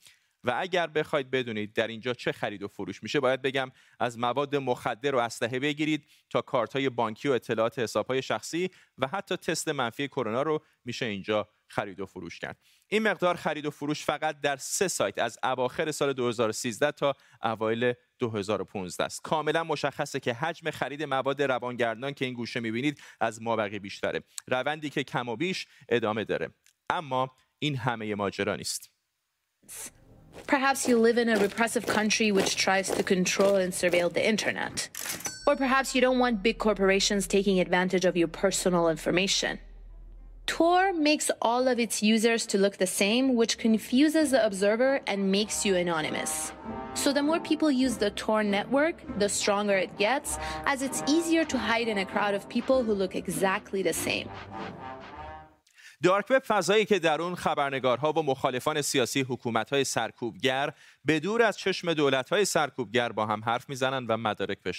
و 0.48 0.54
اگر 0.58 0.88
بخواید 0.88 1.32
بدونید 1.32 1.74
در 1.74 1.88
اینجا 1.88 2.14
چه 2.14 2.32
خرید 2.32 2.64
و 2.64 2.68
فروش 2.68 3.04
میشه 3.04 3.20
باید 3.20 3.42
بگم 3.42 3.72
از 4.00 4.20
مواد 4.20 4.56
مخدر 4.56 5.16
و 5.16 5.20
اسلحه 5.20 5.60
بگیرید 5.60 6.08
تا 6.30 6.42
کارت 6.42 6.74
های 6.74 6.90
بانکی 6.90 7.28
و 7.28 7.32
اطلاعات 7.32 7.80
حساب 7.80 8.08
های 8.08 8.22
شخصی 8.22 8.70
و 8.98 9.08
حتی 9.08 9.36
تست 9.36 9.68
منفی 9.68 10.08
کرونا 10.08 10.42
رو 10.42 10.64
میشه 10.86 11.06
اینجا 11.06 11.50
خرید 11.68 12.00
و 12.00 12.06
فروش 12.06 12.40
کرد. 12.40 12.60
این 12.88 13.04
مقدار 13.04 13.36
خرید 13.36 13.66
و 13.66 13.72
فروش 13.72 14.04
فقط 14.04 14.40
در 14.42 14.58
سه 14.58 14.88
سایت 14.88 15.20
از 15.20 15.40
اواخر 15.44 15.92
سال 15.92 16.14
2013 16.14 16.92
تا 16.92 17.14
اوایل 17.44 17.94
2015 18.20 19.04
است. 19.04 19.22
کاملا 19.22 19.64
مشخصه 19.64 20.20
که 20.20 20.34
حجم 20.34 20.72
خرید 20.72 21.04
مواد 21.04 21.42
روانگردان 21.42 22.14
که 22.14 22.26
این 22.26 22.34
گوشه 22.34 22.60
می‌بینید 22.60 23.02
از 23.20 23.42
مابقی 23.42 23.80
بیشتره. 23.80 24.24
روندی 24.48 24.90
که 24.90 25.04
کم 25.04 25.30
و 25.30 25.36
بیش 25.36 25.68
ادامه 25.90 26.24
داره. 26.24 26.50
اما 26.90 27.36
این 27.60 27.76
همه 27.76 28.16
ماجرا 28.16 28.56
نیست. 28.56 28.92
Perhaps 30.46 30.88
you 30.88 30.98
live 30.98 31.18
in 31.18 31.30
a 31.30 31.40
repressive 31.40 31.86
country 31.86 32.32
which 32.32 32.56
tries 32.56 32.90
to 32.92 33.04
control 33.04 33.56
and 33.56 33.74
surveil 33.74 34.14
the 34.14 34.26
internet. 34.26 34.90
Or 35.48 35.56
perhaps 35.56 35.96
you 35.96 36.02
don't 36.02 36.20
want 36.20 36.44
big 36.44 36.58
corporations 36.58 37.26
taking 37.26 37.60
advantage 37.60 38.06
of 38.06 38.16
your 38.16 38.28
personal 38.28 38.90
information. 38.90 39.60
Tor 40.46 40.94
makes 40.94 41.30
all 41.42 41.68
of 41.68 41.78
its 41.78 42.02
users 42.02 42.46
to 42.48 42.58
look 42.58 42.78
the 42.78 42.88
same, 42.88 43.36
which 43.36 43.58
confuses 43.58 44.32
the 44.32 44.46
observer 44.46 45.02
and 45.06 45.30
makes 45.30 45.66
you 45.66 45.76
anonymous. 45.76 46.54
So 46.94 47.12
the 47.12 47.22
more 47.22 47.40
people 47.40 47.70
use 47.70 47.98
the 47.98 48.12
Tor 48.12 48.44
network, 48.44 48.96
the 49.20 49.28
stronger 49.28 49.76
it 49.76 49.98
gets, 49.98 50.40
as 50.66 50.82
it's 50.82 51.04
easier 51.06 51.44
to 51.46 51.58
hide 51.58 51.90
in 51.90 51.98
a 51.98 52.06
crowd 52.06 52.34
of 52.34 52.48
people 52.48 52.82
who 52.82 52.94
look 52.94 53.16
exactly 53.16 53.84
the 53.84 53.94
same. 53.94 54.30
dark 56.04 56.26
web 56.30 56.44
فضایی 56.44 56.86
که 56.86 57.00
در 57.00 57.22
اون 57.22 57.36
خبرنگارها 57.36 58.14
و 58.14 58.24
مخالفان 58.24 58.82
سیاسی 58.82 59.22
حکومت‌های 59.22 59.84
سرکوبگر 59.84 60.74
به 61.08 61.20
دور 61.20 61.42
از 61.42 61.58
چشم 61.58 61.94
دولت‌های 61.94 62.46
سرکوبگر 62.46 63.12
با 63.12 63.26
هم 63.26 63.44
حرف 63.44 63.70
می‌زنن 63.70 64.06
و 64.06 64.18
مدارک 64.18 64.58
به 64.64 64.70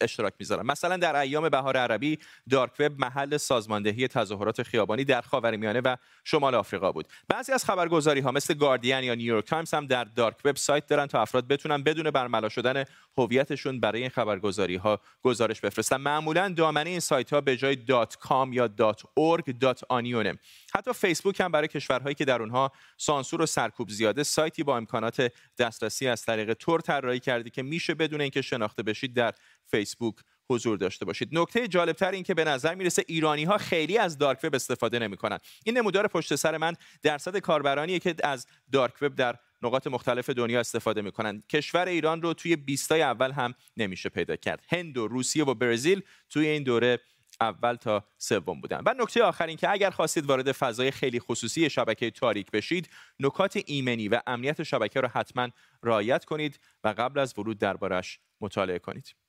اشتراک 0.00 0.34
می‌ذارن 0.38 0.66
مثلا 0.66 0.96
در 0.96 1.16
ایام 1.16 1.48
بهار 1.48 1.76
عربی 1.76 2.18
dark 2.50 2.72
web 2.78 2.92
محل 2.98 3.36
سازماندهی 3.36 4.08
تظاهرات 4.08 4.62
خیابانی 4.62 5.04
در 5.04 5.20
خاورمیانه 5.20 5.80
و 5.80 5.96
شمال 6.24 6.54
آفریقا 6.54 6.92
بود. 6.92 7.08
بعضی 7.28 7.52
از 7.52 7.64
خبرگزاری 7.64 8.20
ها 8.20 8.30
مثل 8.30 8.54
گاردین 8.54 9.02
یا 9.02 9.14
نیویورک 9.14 9.44
تایمز 9.44 9.74
هم 9.74 9.86
در 9.86 10.04
dark 10.04 10.36
web 10.44 10.56
سایت 10.56 10.86
دارن 10.86 11.06
تا 11.06 11.22
افراد 11.22 11.48
بتونن 11.48 11.82
بدون 11.82 12.10
برملا 12.10 12.48
شدن 12.48 12.84
هویتشون 13.18 13.80
برای 13.80 14.00
این 14.00 14.10
خبرگزاری 14.10 14.76
ها 14.76 15.00
گزارش 15.22 15.60
بفرستن. 15.60 15.96
معمولا 15.96 16.48
دامنه 16.48 16.90
این 16.90 17.00
سایت 17.00 17.32
ها 17.32 17.40
به 17.40 17.56
جای 17.56 17.78
.com 18.10 18.48
یا 18.52 18.70
.org 19.18 19.52
.onion 19.90 20.36
حتی 20.76 20.92
فیسبوک 20.92 21.40
هم 21.40 21.52
برای 21.52 21.68
کشورهایی 21.68 22.14
که 22.14 22.24
در 22.24 22.42
اونها 22.42 22.72
سانسور 22.98 23.42
و 23.42 23.46
سرکوب 23.46 23.90
زیاده 23.90 24.22
سایتی 24.22 24.62
با 24.62 24.76
امکانات 24.76 25.32
دسترسی 25.58 26.08
از 26.08 26.24
طریق 26.24 26.52
تور 26.52 26.80
طراحی 26.80 27.20
کردی 27.20 27.50
که 27.50 27.62
میشه 27.62 27.94
بدون 27.94 28.20
اینکه 28.20 28.42
شناخته 28.42 28.82
بشید 28.82 29.14
در 29.14 29.32
فیسبوک 29.66 30.14
حضور 30.50 30.78
داشته 30.78 31.04
باشید. 31.04 31.28
نکته 31.32 31.68
جالبتر 31.68 32.10
این 32.10 32.22
که 32.22 32.34
به 32.34 32.44
نظر 32.44 32.74
می‌رسه 32.74 33.04
ایرانی 33.08 33.44
ها 33.44 33.58
خیلی 33.58 33.98
از 33.98 34.18
دارک 34.18 34.40
وب 34.44 34.54
استفاده 34.54 34.98
نمی‌کنن. 34.98 35.38
این 35.64 35.78
نمودار 35.78 36.06
پشت 36.06 36.34
سر 36.34 36.56
من 36.56 36.74
درصد 37.02 37.38
کاربرانیه 37.38 37.98
که 37.98 38.14
از 38.24 38.46
دارک 38.72 39.02
وب 39.02 39.14
در 39.14 39.36
نقاط 39.62 39.86
مختلف 39.86 40.30
دنیا 40.30 40.60
استفاده 40.60 41.02
می‌کنن. 41.02 41.42
کشور 41.50 41.88
ایران 41.88 42.22
رو 42.22 42.34
توی 42.34 42.56
بیستای 42.56 43.02
اول 43.02 43.32
هم 43.32 43.54
نمیشه 43.76 44.08
پیدا 44.08 44.36
کرد. 44.36 44.62
هند 44.68 44.98
و 44.98 45.08
روسیه 45.08 45.44
و 45.44 45.54
برزیل 45.54 46.02
توی 46.30 46.46
این 46.46 46.62
دوره 46.62 47.00
اول 47.40 47.74
تا 47.74 48.04
سوم 48.18 48.60
بودن. 48.60 48.82
و 48.86 48.94
نکته 48.98 49.22
آخر 49.22 49.46
این 49.46 49.56
که 49.56 49.70
اگر 49.70 49.90
خواستید 49.90 50.26
وارد 50.26 50.52
فضای 50.52 50.90
خیلی 50.90 51.20
خصوصی 51.20 51.70
شبکه 51.70 52.10
تاریک 52.10 52.50
بشید 52.50 52.88
نکات 53.20 53.62
ایمنی 53.66 54.08
و 54.08 54.20
امنیت 54.26 54.62
شبکه 54.62 55.00
رو 55.00 55.08
حتما 55.08 55.48
رعایت 55.82 56.24
کنید 56.24 56.60
و 56.84 56.94
قبل 56.98 57.18
از 57.20 57.38
ورود 57.38 57.58
دربارش 57.58 58.18
مطالعه 58.40 58.78
کنید. 58.78 59.23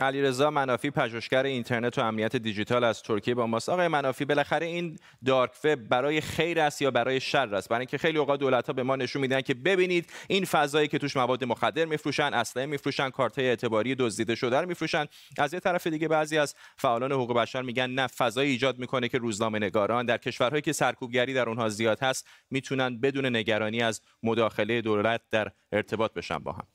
علیرضا 0.00 0.50
منافی 0.50 0.90
پژوهشگر 0.90 1.42
اینترنت 1.42 1.98
و 1.98 2.00
امنیت 2.00 2.36
دیجیتال 2.36 2.84
از 2.84 3.02
ترکیه 3.02 3.34
با 3.34 3.46
ماست. 3.46 3.68
آقای 3.68 3.88
منافی 3.88 4.24
بالاخره 4.24 4.66
این 4.66 4.98
دارک 5.26 5.50
وب 5.64 5.74
برای 5.74 6.20
خیر 6.20 6.60
است 6.60 6.82
یا 6.82 6.90
برای 6.90 7.20
شر 7.20 7.54
است؟ 7.54 7.68
برای 7.68 7.80
اینکه 7.80 7.98
خیلی 7.98 8.18
اوقات 8.18 8.40
دولت 8.40 8.66
ها 8.66 8.72
به 8.72 8.82
ما 8.82 8.96
نشون 8.96 9.22
میدن 9.22 9.40
که 9.40 9.54
ببینید 9.54 10.10
این 10.28 10.44
فضایی 10.44 10.88
که 10.88 10.98
توش 10.98 11.16
مواد 11.16 11.44
مخدر 11.44 11.84
میفروشن 11.84 12.34
اسلحه 12.34 12.66
میفروشن 12.66 13.10
کارت 13.10 13.38
اعتباری 13.38 13.94
دزدیده 13.94 14.34
شده 14.34 14.60
رو 14.60 14.68
میفروشن. 14.68 15.06
از 15.38 15.54
یه 15.54 15.60
طرف 15.60 15.86
دیگه 15.86 16.08
بعضی 16.08 16.38
از 16.38 16.54
فعالان 16.76 17.12
حقوق 17.12 17.36
بشر 17.36 17.62
میگن 17.62 17.90
نه 17.90 18.06
فضایی 18.06 18.50
ایجاد 18.50 18.78
می‌کنه 18.78 19.08
که 19.08 19.18
روزنامه 19.18 19.58
نگاران. 19.58 20.06
در 20.06 20.16
کشورهایی 20.16 20.62
که 20.62 20.72
سرکوبگری 20.72 21.34
در 21.34 21.48
اونها 21.48 21.68
زیاد 21.68 22.00
هست 22.02 22.28
می‌تونن 22.50 23.00
بدون 23.00 23.36
نگرانی 23.36 23.82
از 23.82 24.00
مداخله 24.22 24.80
دولت 24.80 25.20
در 25.30 25.50
ارتباط 25.72 26.12
بشن 26.12 26.38
با 26.38 26.52
هم. 26.52 26.66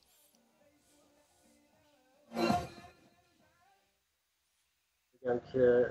میگم 5.25 5.39
که 5.53 5.85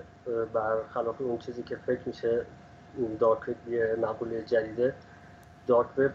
برخلاف 0.54 1.20
اون 1.20 1.38
چیزی 1.38 1.62
که 1.62 1.76
فکر 1.76 2.00
میشه 2.06 2.46
دارک 3.20 3.48
وب 3.48 3.72
یه 3.72 3.96
مقوله 4.02 4.42
جدیده 4.42 4.94
دارک 5.66 5.98
وب 5.98 6.10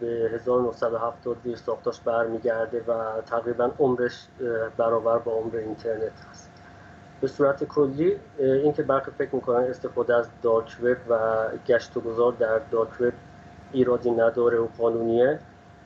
به 0.00 0.30
1970 0.34 1.42
دیر 1.42 1.56
ساختاش 1.56 2.00
برمیگرده 2.00 2.82
و 2.88 3.20
تقریبا 3.20 3.70
عمرش 3.78 4.26
برابر 4.76 5.18
با 5.18 5.32
عمر 5.32 5.56
اینترنت 5.56 6.26
هست. 6.30 6.50
به 7.20 7.26
صورت 7.26 7.64
کلی 7.64 8.16
اینکه 8.38 8.82
برخی 8.82 9.10
فکر 9.10 9.34
می‌کنن 9.34 9.64
استفاده 9.64 10.14
از 10.14 10.28
دارک 10.42 10.76
وب 10.82 10.96
و 11.08 11.48
گشت 11.66 11.96
و 11.96 12.00
گذار 12.00 12.32
در 12.32 12.58
دارک 12.58 13.00
وب 13.00 13.12
ایرادی 13.72 14.10
نداره 14.10 14.58
و 14.58 14.66
قانونیه 14.78 15.38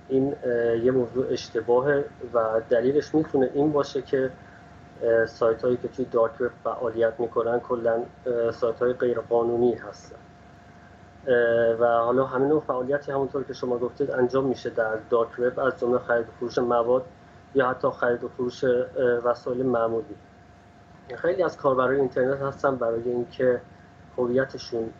این 0.09 0.37
یه 0.83 0.91
موضوع 0.91 1.27
اشتباهه 1.31 2.05
و 2.35 2.61
دلیلش 2.71 3.15
می‌تونه 3.15 3.51
این 3.55 3.73
باشه 3.73 4.03
که 4.03 4.31
سایت 5.27 5.63
هایی 5.63 5.77
که 5.77 5.89
توی 5.89 6.05
دارک 6.05 6.41
وب 6.41 6.51
فعالیت 6.65 7.21
می‌کنن 7.21 7.61
کلا 7.61 8.03
سایت 8.53 8.79
های 8.83 8.93
غیر 8.93 9.21
قانونی 9.21 9.75
هستن 9.75 10.17
و 11.81 11.87
حالا 11.87 12.25
همین 12.25 12.49
نوع 12.49 12.61
فعالیتی 12.61 13.13
همونطور 13.13 13.45
که 13.45 13.53
شما 13.53 13.79
گفتید 13.79 14.11
انجام 14.11 14.45
میشه 14.45 14.71
در 14.71 14.97
دارک 15.11 15.39
وب 15.39 15.61
از 15.61 15.81
جمله 15.81 15.99
خرید 15.99 16.29
و 16.29 16.33
فروش 16.39 16.59
مواد 16.59 17.05
یا 17.55 17.69
حتی 17.69 17.89
خرید 17.91 18.25
و 18.25 18.29
فروش 18.29 18.65
وسایل 19.25 19.67
معمولی. 19.67 20.17
خیلی 21.17 21.43
از 21.43 21.57
کاربرای 21.57 22.01
اینترنت 22.01 22.41
هستن 22.41 22.77
برای 22.77 23.03
اینکه 23.09 23.61
هویتشون 24.19 24.93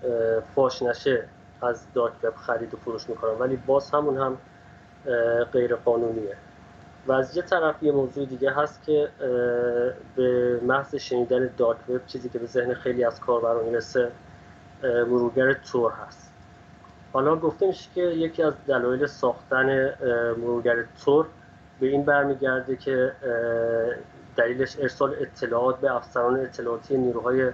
فاش 0.55 0.83
نشه 0.83 1.29
از 1.63 1.87
دارک 1.95 2.13
وب 2.23 2.35
خرید 2.35 2.75
و 2.75 2.77
فروش 2.77 3.09
می‌کنن 3.09 3.39
ولی 3.39 3.57
باز 3.57 3.91
همون 3.91 4.17
هم 4.17 4.39
غیر 5.53 5.77
قانونیه 5.77 6.37
و 7.07 7.13
از 7.13 7.37
یه 7.37 7.43
طرف 7.43 7.83
یه 7.83 7.93
موضوع 7.93 8.27
دیگه 8.27 8.51
هست 8.51 8.83
که 8.83 9.09
به 10.17 10.61
محض 10.63 10.95
شنیدن 10.95 11.51
دارک 11.57 11.91
وب 11.91 12.07
چیزی 12.07 12.29
که 12.29 12.39
به 12.39 12.47
ذهن 12.47 12.75
خیلی 12.75 13.05
از 13.05 13.21
کاربران 13.21 13.65
می‌رسه 13.65 14.13
مرورگر 14.83 15.53
تور 15.53 15.93
هست. 15.93 16.33
حالا 17.13 17.37
گفته 17.37 17.67
میشه 17.67 17.91
که 17.95 18.01
یکی 18.01 18.43
از 18.43 18.55
دلایل 18.67 19.07
ساختن 19.07 19.95
مرورگر 20.39 20.85
تور 21.05 21.27
به 21.81 21.87
این 21.87 22.05
برمیگرده 22.05 22.77
که 22.77 23.13
دلیلش 24.37 24.77
ارسال 24.81 25.17
اطلاعات 25.21 25.81
به 25.81 25.95
افسران 25.95 26.41
اطلاعاتی 26.41 26.97
نیروهای 26.97 27.51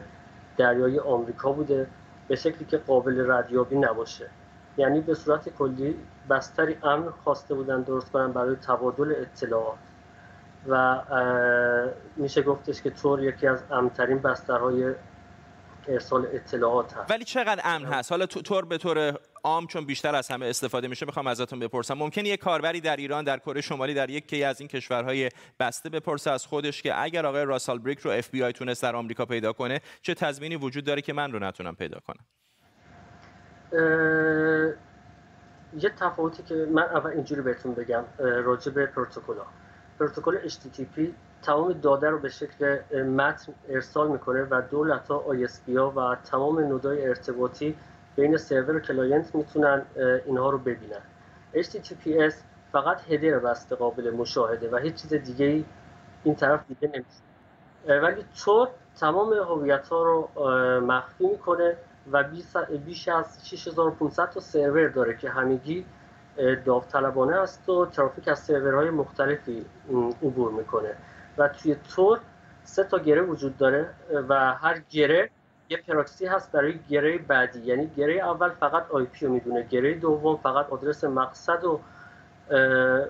دریایی 0.57 0.99
آمریکا 0.99 1.53
بوده 1.53 1.87
به 2.29 2.37
شکلی 2.37 2.65
که 2.65 2.77
قابل 2.79 3.31
ردیابی 3.31 3.77
نباشه. 3.77 4.27
یعنی 4.79 5.01
به 5.01 5.15
صورت 5.15 5.49
کلی 5.49 5.97
بستری 6.31 6.77
امن 6.83 7.11
خواسته 7.11 7.55
بودن 7.55 7.83
درست 7.83 8.13
کنن 8.13 8.33
برای 8.33 8.57
تبادل 8.57 9.15
اطلاعات. 9.17 9.79
و 10.69 11.03
میشه 12.17 12.43
گفتش 12.43 12.83
که 12.83 12.91
تور 12.91 13.23
یکی 13.23 13.47
از 13.47 13.63
امنترین 13.71 14.19
بسترهای 14.19 14.95
ارسال 15.89 16.27
اطلاعات 16.33 16.93
هست. 16.93 17.11
ولی 17.11 17.25
چقدر 17.25 17.61
امن 17.65 17.85
هست؟ 17.85 18.13
حالا 18.13 18.27
تور 18.27 18.65
به 18.65 18.79
طور 18.79 19.19
عام 19.45 19.67
چون 19.67 19.87
بیشتر 19.87 20.15
از 20.15 20.29
همه 20.29 20.47
استفاده 20.47 20.89
میشه 20.89 21.07
می‌خوام 21.07 21.27
ازتون 21.27 21.59
بپرسم. 21.59 21.95
ممکن 21.95 22.27
یک 22.27 22.41
کاربری 22.41 22.81
در 22.81 22.97
ایران 22.97 23.25
در 23.25 23.39
کره 23.39 23.61
شمالی 23.61 23.95
در 23.95 24.11
یکی 24.11 24.45
از 24.45 24.61
این 24.61 24.69
کشورهای 24.69 25.29
بسته 25.61 25.89
بپرسه 25.89 26.31
از 26.31 26.47
خودش 26.47 26.83
که 26.83 27.03
اگر 27.03 27.27
آقای 27.27 27.45
راسال 27.45 27.79
بریک 27.79 27.99
رو 27.99 28.11
اف 28.11 28.31
بی 28.31 28.43
آی 28.43 28.53
تونست 28.53 28.83
در 28.83 28.97
آمریکا 28.97 29.27
پیدا 29.27 29.53
کنه 29.53 29.81
چه 30.03 30.15
تضمینی 30.15 30.57
وجود 30.57 30.85
داره 30.85 31.03
که 31.03 31.13
من 31.13 31.33
رو 31.33 31.39
نتونم 31.39 31.75
پیدا 31.75 32.01
کنم؟ 32.01 32.25
یه 35.77 35.91
تفاوتی 35.97 36.43
که 36.43 36.69
من 36.73 36.83
اول 36.83 37.11
اینجوری 37.11 37.41
بهتون 37.43 37.75
بگم 37.75 38.05
راجع 38.19 38.73
به 38.73 38.87
پروتکل 38.87 39.37
ها 39.39 39.47
پروتکل 39.99 40.49
HTTP 40.49 41.01
تمام 41.43 41.73
داده 41.73 42.11
رو 42.11 42.19
به 42.19 42.29
شکل 42.29 42.79
متن 43.03 43.53
ارسال 43.69 44.09
می‌کنه 44.09 44.47
و 44.51 44.63
دولت 44.71 45.09
ها 45.09 45.25
ISP 45.29 45.77
ها 45.77 45.91
و 45.91 46.17
تمام 46.25 46.59
node 46.59 46.99
ای 46.99 47.09
ارتباطی 47.09 47.77
بین 48.17 48.37
سرور 48.37 48.77
و 48.77 48.81
client 48.81 49.35
می‌تونن 49.35 49.83
اینها 50.27 50.51
رو 50.51 50.59
ببینن. 50.59 51.01
HTTPS 51.55 52.35
فقط 52.73 53.01
header 53.11 53.39
بسته 53.39 53.77
قابل 53.77 54.11
مشاهده 54.11 54.71
و 54.71 54.77
هیچ 54.77 54.95
چیز 54.95 55.15
دیگه 55.15 55.65
این 56.25 56.35
طرف 56.35 56.61
دیگه 56.69 56.89
نمیشه. 56.95 58.03
ولی 58.03 58.25
تور 58.45 58.69
تمام 59.01 59.33
هویت 59.33 59.89
ها 59.89 60.03
رو 60.03 60.29
مخفی 60.81 61.27
می‌کنه 61.27 61.77
و 62.13 62.25
بیش 62.85 63.09
از 63.09 63.49
6500 63.49 64.31
تا 64.31 64.41
سرور 64.41 64.89
داره 64.89 65.17
که 65.17 65.31
همگی 65.31 65.87
داوطلبانه 66.65 67.37
است 67.37 67.69
و 67.69 67.87
ترافیک 67.87 68.29
از 68.29 68.39
سرورهای 68.39 68.91
مختلفی 68.91 69.67
عبور 70.23 70.53
می‌کنه. 70.53 70.95
و 71.39 71.49
توی 71.49 71.75
تور 71.75 72.21
سه 72.65 72.85
تا 72.85 72.99
گره 72.99 73.23
وجود 73.23 73.57
داره 73.57 73.91
و 74.29 74.55
هر 74.55 74.83
گره 74.91 75.31
یه 75.69 75.77
پراکسی 75.89 76.27
هست 76.27 76.53
برای 76.53 76.79
گره 76.89 77.19
بعدی. 77.19 77.61
یعنی 77.61 77.91
گره 77.97 78.15
اول 78.15 78.49
فقط 78.49 78.91
IP 78.91 79.27
رو 79.27 79.33
می‌دونه 79.33 79.63
گره 79.63 79.95
دوم 79.95 80.37
فقط 80.37 80.71
آدرس 80.71 81.05
مقصد 81.05 81.63
رو 81.63 81.81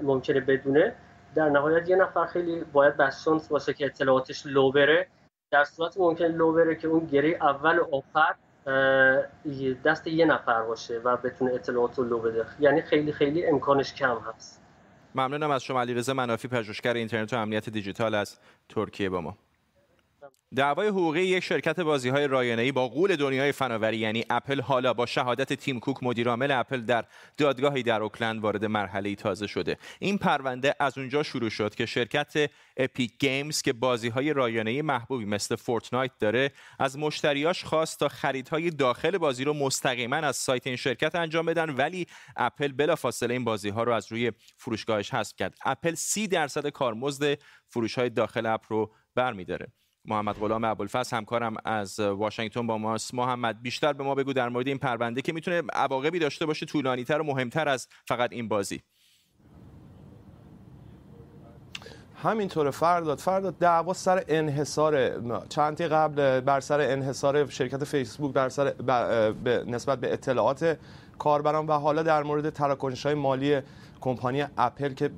ممکنه 0.02 0.40
بدونه. 0.40 0.94
در 1.34 1.48
نهایت 1.48 1.88
یه 1.88 1.96
نفر 1.96 2.26
خیلی 2.26 2.64
باید 2.72 2.96
بدشانس 2.96 3.48
باشه 3.48 3.74
که 3.74 3.86
اطلاعاتش 3.86 4.46
لو 4.46 4.72
بره. 4.72 5.06
در 5.50 5.64
صورتی 5.64 5.98
ممکنه 5.98 6.24
لو 6.24 6.52
بره 6.52 6.74
که 6.74 6.88
اون 6.88 7.06
گره 7.06 7.38
اول 7.40 7.78
و 7.78 7.84
دست 9.84 10.06
یه 10.06 10.26
نفر 10.26 10.62
باشه 10.62 10.98
و 10.98 11.16
بتونه 11.16 11.54
اطلاعات 11.54 11.98
رو 11.98 12.04
لو 12.04 12.18
بده. 12.18 12.46
یعنی 12.60 12.82
خیلی 12.82 13.12
خیلی 13.12 13.46
امکانش 13.46 13.94
کم 13.94 14.16
هست. 14.18 14.62
ممنونم 15.14 15.50
از 15.50 15.62
شما 15.62 15.80
علیرضا 15.80 16.14
منافی 16.14 16.48
پژوهشگر 16.48 16.94
اینترنت 16.94 17.32
و 17.32 17.36
امنیت 17.36 17.70
دیجیتال 17.70 18.14
از 18.14 18.38
ترکیه 18.68 19.10
با 19.10 19.20
ما. 19.20 19.36
دعوای 20.56 20.88
حقوقی 20.88 21.20
یک 21.20 21.44
شرکت 21.44 21.80
بازی 21.80 22.08
های 22.08 22.26
رایانه‌ای 22.26 22.72
با 22.72 22.88
غول 22.88 23.16
دنیای 23.16 23.52
فناوری 23.52 23.96
یعنی 23.96 24.24
اپل 24.30 24.60
حالا 24.60 24.94
با 24.94 25.06
شهادت 25.06 25.52
تیم 25.52 25.80
کوک 25.80 26.02
مدیرعامل 26.02 26.50
اپل 26.50 26.80
در 26.80 27.04
دادگاهی 27.36 27.82
در 27.82 28.02
اوکلند 28.02 28.40
وارد 28.40 28.64
مرحله 28.64 29.14
تازه 29.14 29.46
شده. 29.46 29.76
این 29.98 30.18
پرونده 30.18 30.74
از 30.80 30.98
اونجا 30.98 31.22
شروع 31.22 31.50
شد 31.50 31.74
که 31.74 31.86
شرکت 31.86 32.50
اپیک 32.76 33.18
گیمز 33.18 33.62
که 33.62 33.72
بازی 33.72 34.08
های 34.08 34.32
رایانه‌ای 34.32 34.82
محبوبی 34.82 35.24
مثل 35.24 35.56
فورتنایت 35.56 36.12
داره 36.18 36.52
از 36.78 36.98
مشتریاش 36.98 37.64
خواست 37.64 37.98
تا 37.98 38.08
خریدهای 38.08 38.70
داخل 38.70 39.18
بازی 39.18 39.44
رو 39.44 39.52
مستقیما 39.52 40.16
از 40.16 40.36
سایت 40.36 40.66
این 40.66 40.76
شرکت 40.76 41.14
انجام 41.14 41.46
بدن 41.46 41.70
ولی 41.70 42.06
اپل 42.36 42.72
بلافاصله 42.72 43.34
این 43.34 43.44
بازی 43.44 43.68
ها 43.68 43.82
رو 43.82 43.92
از 43.92 44.12
روی 44.12 44.32
فروشگاهش 44.56 45.14
حذف 45.14 45.36
کرد. 45.36 45.54
اپل 45.64 45.94
سی 45.94 46.28
درصد 46.28 46.68
کارمزد 46.68 47.38
فروش 47.68 47.98
های 47.98 48.10
داخل 48.10 48.46
اپ 48.46 48.64
رو 48.68 48.94
برمیداره. 49.14 49.72
محمد 50.08 50.36
غلام 50.36 50.64
ابوالفضل 50.64 51.16
همکارم 51.16 51.54
از 51.64 52.00
واشنگتن 52.00 52.66
با 52.66 52.78
ماست. 52.78 53.14
محمد 53.14 53.62
بیشتر 53.62 53.92
به 53.92 54.04
ما 54.04 54.14
بگو 54.14 54.32
در 54.32 54.48
مورد 54.48 54.68
این 54.68 54.78
پرونده 54.78 55.22
که 55.22 55.32
می‌تونه 55.32 55.62
عواقبی 55.72 56.18
داشته 56.18 56.46
باشه 56.46 56.66
طولانیتر 56.66 57.20
و 57.20 57.24
مهمتر 57.24 57.68
از 57.68 57.88
فقط 58.08 58.32
این 58.32 58.48
بازی. 58.48 58.80
همینطور 62.22 62.70
فرداد 62.70 63.18
فرداد 63.18 63.58
دعوا 63.58 63.92
سر 63.92 64.24
انحصار 64.28 65.20
چندی 65.48 65.86
قبل 65.86 66.40
بر 66.40 66.60
سر 66.60 66.80
انحصار 66.80 67.46
شرکت 67.46 67.84
فیسبوک 67.84 68.32
بر 68.32 68.48
سر 68.48 68.72
نسبت 69.66 69.98
به 69.98 70.12
اطلاعات 70.12 70.76
کاربران 71.18 71.66
و 71.66 71.72
حالا 71.72 72.02
در 72.02 72.22
مورد 72.22 72.50
تراکنش 72.50 73.06
های 73.06 73.14
مالی 73.14 73.60
کمپانی 74.00 74.44
اپل 74.58 74.92
که 74.92 75.10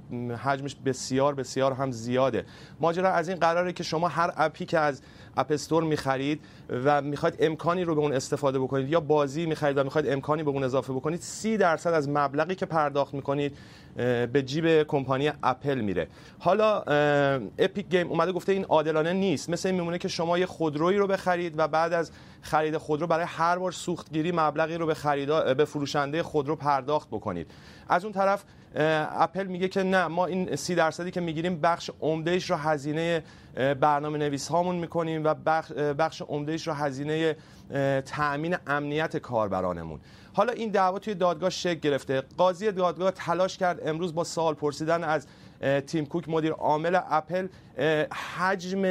حجمش 0.44 0.76
بسیار 0.84 1.34
بسیار 1.34 1.72
هم 1.72 1.90
زیاده. 1.90 2.44
ماجرا 2.80 3.10
از 3.10 3.28
این 3.28 3.38
قراره 3.38 3.72
که 3.72 3.82
شما 3.82 4.08
هر 4.08 4.32
اپی 4.36 4.66
که 4.66 4.78
از 4.78 5.02
اپستور 5.36 5.82
می‌خرید 5.82 6.40
و 6.84 7.02
می‌خواید 7.02 7.36
امکانی 7.38 7.84
رو 7.84 7.94
به 7.94 8.00
اون 8.00 8.12
استفاده 8.12 8.58
بکنید 8.58 8.88
یا 8.88 9.00
بازی 9.00 9.46
می‌خرید 9.46 9.78
و 9.78 9.84
می‌خواید 9.84 10.08
امکانی 10.08 10.42
به 10.42 10.50
اون 10.50 10.64
اضافه 10.64 10.92
بکنید 10.92 11.20
سی 11.20 11.56
درصد 11.56 11.92
از 11.92 12.08
مبلغی 12.08 12.54
که 12.54 12.66
پرداخت 12.66 13.14
می‌کنید 13.14 13.56
به 14.32 14.42
جیب 14.46 14.82
کمپانی 14.82 15.32
اپل 15.42 15.80
میره. 15.80 16.08
حالا 16.38 16.80
اپیک 17.58 17.88
گیم 17.88 18.08
اومده 18.08 18.32
گفته 18.32 18.52
این 18.52 18.64
عادلانه 18.64 19.12
نیست. 19.12 19.50
مثل 19.50 19.68
این 19.68 19.78
میمونه 19.78 19.98
که 19.98 20.08
شما 20.08 20.38
یه 20.38 20.46
خودرویی 20.46 20.98
رو 20.98 21.06
بخرید 21.06 21.54
و 21.56 21.68
بعد 21.68 21.92
از 21.92 22.10
خرید 22.42 22.76
خودرو 22.76 23.06
برای 23.06 23.26
هر 23.28 23.58
بار 23.58 23.72
سوختگیری 23.72 24.32
مبلغی 24.32 24.74
رو 24.74 24.86
به 24.86 24.94
خریدا 24.94 25.54
به 25.54 25.64
فروشنده 25.64 26.22
خودرو 26.22 26.56
پرداخت 26.56 27.08
بکنید. 27.08 27.50
از 27.88 28.04
اون 28.04 28.12
طرف 28.12 28.44
اپل 28.74 29.46
میگه 29.46 29.68
که 29.68 29.82
نه 29.82 30.06
ما 30.06 30.26
این 30.26 30.56
سی 30.56 30.74
درصدی 30.74 31.10
که 31.10 31.20
می‌گیریم 31.20 31.60
بخش 31.60 31.90
عمدهش 32.00 32.50
رو 32.50 32.56
هزینه 32.56 33.22
برنامه 33.54 34.18
نویس 34.18 34.48
هامون 34.48 34.76
می‌کنیم 34.76 35.24
و 35.24 35.34
بخش 35.94 36.22
عمدهش 36.22 36.66
رو 36.66 36.72
هزینه 36.72 37.36
تأمین 38.06 38.56
امنیت 38.66 39.16
کاربرانمون. 39.16 40.00
حالا 40.32 40.52
این 40.52 40.70
دعوا 40.70 40.98
توی 40.98 41.14
دادگاه 41.14 41.50
شکل 41.50 41.80
گرفته. 41.80 42.22
قاضی 42.36 42.72
دادگاه 42.72 43.10
تلاش 43.10 43.58
کرد 43.58 43.88
امروز 43.88 44.14
با 44.14 44.24
سوال 44.24 44.54
پرسیدن 44.54 45.04
از 45.04 45.26
تیم 45.86 46.06
کوک 46.06 46.28
مدیر 46.28 46.52
عامل 46.52 46.98
اپل 47.10 47.48
حجم 48.36 48.84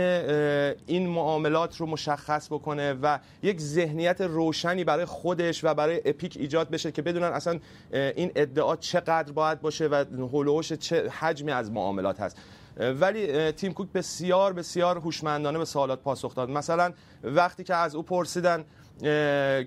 این 0.86 1.10
معاملات 1.10 1.78
رو 1.78 1.86
مشخص 1.86 2.48
بکنه 2.48 2.94
و 2.94 3.20
یک 3.44 3.62
ذهنیت 3.62 4.22
روشنی 4.22 4.84
برای 4.84 5.06
خودش 5.06 5.64
و 5.64 5.74
برای 5.74 6.02
اپیک 6.06 6.38
ایجاد 6.38 6.70
بشه 6.70 6.92
که 6.92 7.02
بدونن 7.02 7.28
اصلا 7.28 7.60
این 7.92 8.32
ادعا 8.36 8.76
چقدر 8.76 9.32
باید 9.32 9.62
باشه 9.62 9.88
و 9.88 10.06
هولوش 10.12 10.74
چه 10.74 11.10
حجمی 11.10 11.52
از 11.52 11.72
معاملات 11.72 12.20
هست. 12.20 12.38
ولی 12.80 13.52
تیم 13.52 13.74
کوک 13.74 13.88
بسیار 13.94 14.54
بسیار 14.54 14.98
هوشمندانه 14.98 15.58
به 15.60 15.66
سوالات 15.66 16.00
پاسخ 16.00 16.36
داد. 16.36 16.50
مثلا 16.50 16.94
وقتی 17.24 17.64
که 17.64 17.76
از 17.76 17.96
او 17.96 18.04
پرسیدن 18.04 18.66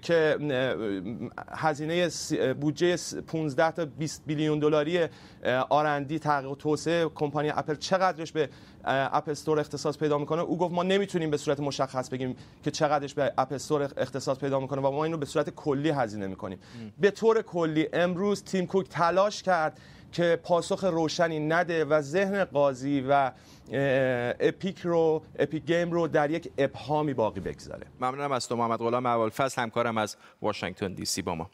که 0.03 0.37
هزینه 1.53 2.09
بودجه 2.61 2.97
15 3.27 3.71
تا 3.71 3.85
20 3.85 4.23
بیلیون 4.27 4.59
دلاری 4.59 5.09
آرندی 5.68 6.18
تحقیق 6.18 6.51
و 6.51 6.55
توسعه 6.55 7.09
کمپانی 7.14 7.51
اپل 7.51 7.75
چقدرش 7.75 8.33
به 8.33 8.49
اپ 8.85 9.29
استور 9.29 9.61
اختصاص 9.61 9.99
پیدا 9.99 10.18
می‌کنه؟ 10.18 10.42
او 10.42 10.59
گفت 10.59 10.75
ما 10.75 10.83
نمی‌تونیم 10.83 11.31
به 11.31 11.37
صورت 11.37 11.61
مشخص 11.61 12.09
بگیم 12.09 12.37
که 12.64 12.71
چقدرش 12.71 13.14
به 13.14 13.33
اپ 13.38 13.53
استور 13.53 13.90
اختصاص 13.97 14.38
پیدا 14.38 14.61
می‌کنه 14.61 14.81
و 14.81 14.90
ما 14.90 15.05
اینو 15.05 15.16
به 15.16 15.27
صورت 15.27 15.51
کلی 15.51 15.90
هزینه 15.90 16.27
می‌کنیم. 16.27 16.59
به 16.99 17.11
طور 17.11 17.42
کلی 17.42 17.88
امروز 17.92 18.45
تیم 18.45 18.66
کوک 18.66 18.88
تلاش 18.88 19.42
کرد 19.42 19.81
که 20.12 20.40
پاسخ 20.42 20.85
روشنی 20.85 21.38
نده 21.40 21.85
و 21.85 22.01
ذهن 22.01 22.44
قاضی 22.44 23.05
و 23.09 23.33
اپیک 24.40 24.79
رو 24.79 25.22
اپیک 25.38 25.64
گیم 25.64 25.90
رو 25.90 26.09
در 26.09 26.31
یک 26.31 26.53
ابهامی 26.59 27.14
باقی 27.14 27.40
بگذاره. 27.40 27.87
ممنونم 28.01 28.33
از 28.33 28.48
تو 28.48 28.57
محمد 28.57 28.79
غلام 28.79 29.07
اول 29.07 29.29
فصل. 29.29 29.62
همکارم 29.62 29.98
از 29.98 30.16
واشنگتن 30.42 30.94
دی 30.94 31.05
سی 31.05 31.22
با 31.22 31.35
ما. 31.35 31.51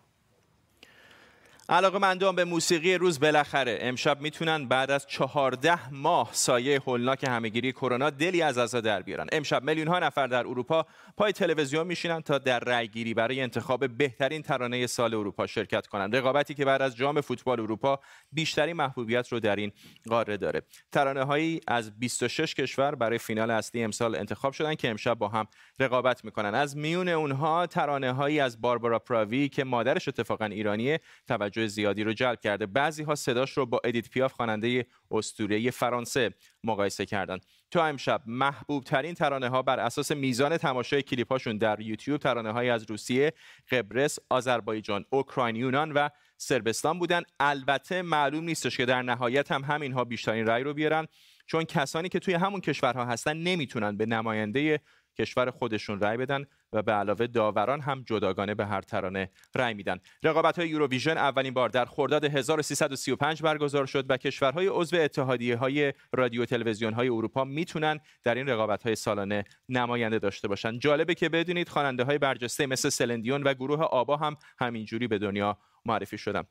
علاقه 1.70 1.98
مندان 1.98 2.36
به 2.36 2.44
موسیقی 2.44 2.94
روز 2.94 3.20
بالاخره. 3.20 3.78
امشب 3.80 4.20
می‌تونن 4.20 4.68
بعد 4.68 4.90
از 4.90 5.06
چهارده 5.06 5.94
ماه 5.94 6.28
سایه 6.32 6.80
هولناک 6.80 7.24
همهگیری 7.24 7.72
کرونا 7.72 8.10
دلی 8.10 8.42
از 8.42 8.58
ازا 8.58 8.80
در 8.80 9.02
بیارن. 9.02 9.26
امشب 9.32 9.62
میلیون 9.62 9.88
ها 9.88 9.98
نفر 9.98 10.26
در 10.26 10.46
اروپا 10.46 10.86
پای 11.16 11.32
تلویزیون 11.32 11.86
میشینن 11.86 12.20
تا 12.20 12.38
در 12.38 12.60
رأیگیری 12.60 13.14
برای 13.14 13.40
انتخاب 13.40 13.88
بهترین 13.98 14.42
ترانه 14.42 14.86
سال 14.86 15.14
اروپا 15.14 15.46
شرکت 15.46 15.86
کنند 15.86 16.16
رقابتی 16.16 16.54
که 16.54 16.64
بعد 16.64 16.82
از 16.82 16.96
جام 16.96 17.20
فوتبال 17.20 17.60
اروپا 17.60 18.00
بیشترین 18.32 18.76
محبوبیت 18.76 19.28
رو 19.28 19.40
در 19.40 19.56
این 19.56 19.72
قاره 20.08 20.36
داره. 20.36 20.62
ترانه 20.92 21.24
هایی 21.24 21.60
از 21.66 21.98
26 21.98 22.54
کشور 22.54 22.94
برای 22.94 23.18
فینال 23.18 23.50
اصلی 23.50 23.82
امسال 23.84 24.16
انتخاب 24.16 24.52
شدن 24.52 24.74
که 24.74 24.90
امشب 24.90 25.14
با 25.14 25.28
هم 25.28 25.46
رقابت 25.78 26.24
می‌کنن. 26.24 26.54
از 26.54 26.76
میون 26.76 27.08
اونها 27.08 27.66
ترانه 27.66 28.12
هایی 28.12 28.40
از 28.40 28.60
باربارا 28.60 28.98
پراوی 28.98 29.48
که 29.48 29.64
مادرش 29.64 30.08
اتفاقا 30.08 30.44
ایرانیه 30.44 31.00
توجه 31.26 31.57
زیادی 31.66 32.04
رو 32.04 32.12
جلب 32.12 32.40
کرده. 32.40 32.66
بعضی 32.66 33.02
ها 33.02 33.14
صداش 33.14 33.56
رو 33.56 33.66
با 33.66 33.80
ادیت 33.84 34.10
پیاف 34.10 34.32
خواننده 34.32 34.86
اسطوره 35.10 35.70
فرانسه 35.70 36.34
مقایسه 36.64 37.06
کردند 37.06 37.46
تا 37.70 37.86
امشب 37.86 38.22
محبوب 38.26 38.84
ترین 38.84 39.14
ترانه 39.14 39.48
ها 39.48 39.62
بر 39.62 39.80
اساس 39.80 40.12
میزان 40.12 40.56
تماشای 40.56 41.02
کلیپاشون 41.02 41.58
در 41.58 41.80
یوتیوب 41.80 42.20
ترانه 42.20 42.52
هایی 42.52 42.70
از 42.70 42.90
روسیه، 42.90 43.32
قبرس، 43.70 44.18
آذربایجان، 44.30 45.04
اوکراین، 45.10 45.56
یونان 45.56 45.92
و 45.92 46.08
سربستان 46.36 46.98
بودن. 46.98 47.22
البته 47.40 48.02
معلوم 48.02 48.44
نیستش 48.44 48.76
که 48.76 48.84
در 48.86 49.02
نهایت 49.02 49.52
هم 49.52 49.64
همینها 49.64 50.04
بیشترین 50.04 50.46
رأی 50.46 50.62
رو 50.62 50.74
بیارن 50.74 51.06
چون 51.46 51.64
کسانی 51.64 52.08
که 52.08 52.18
توی 52.18 52.34
همون 52.34 52.60
کشورها 52.60 53.04
هستن 53.04 53.36
نمی‌تونن 53.36 53.96
به 53.96 54.06
نماینده 54.06 54.80
کشور 55.18 55.50
خودشون 55.50 56.00
رأی 56.00 56.16
بدن. 56.16 56.44
و 56.72 56.82
به 56.82 56.92
علاوه 56.92 57.26
داوران 57.26 57.80
هم 57.80 58.02
جداگانه 58.06 58.54
به 58.54 58.66
هر 58.66 58.80
ترانه 58.80 59.30
رأی 59.54 59.74
میدن. 59.74 59.98
رقابت 60.22 60.58
های 60.58 60.68
یوروویژن 60.68 61.18
اولین 61.18 61.54
بار 61.54 61.68
در 61.68 61.84
خرداد 61.84 62.24
1335 62.24 63.42
برگزار 63.42 63.86
شد 63.86 64.10
و 64.10 64.16
کشورهای 64.16 64.66
عضو 64.66 64.96
اتحادیه 64.96 65.56
های 65.56 65.92
رادیو 66.12 66.44
تلویزیون 66.44 66.92
های 66.92 67.08
اروپا 67.08 67.44
می‌تونن 67.44 68.00
در 68.24 68.34
این 68.34 68.48
رقابت 68.48 68.82
های 68.82 68.94
سالانه 68.94 69.44
نماینده 69.68 70.18
داشته 70.18 70.48
باشن. 70.48 70.78
جالبه 70.78 71.14
که 71.14 71.28
بدونید 71.28 71.68
خواننده 71.68 72.04
های 72.04 72.18
برجسته 72.18 72.66
مثل 72.66 72.88
سلندیون 72.88 73.42
و 73.42 73.54
گروه 73.54 73.82
آبا 73.82 74.16
هم 74.16 74.36
همینجوری 74.60 75.08
به 75.08 75.18
دنیا 75.18 75.58
معرفی 75.84 76.18
شدن. 76.18 76.44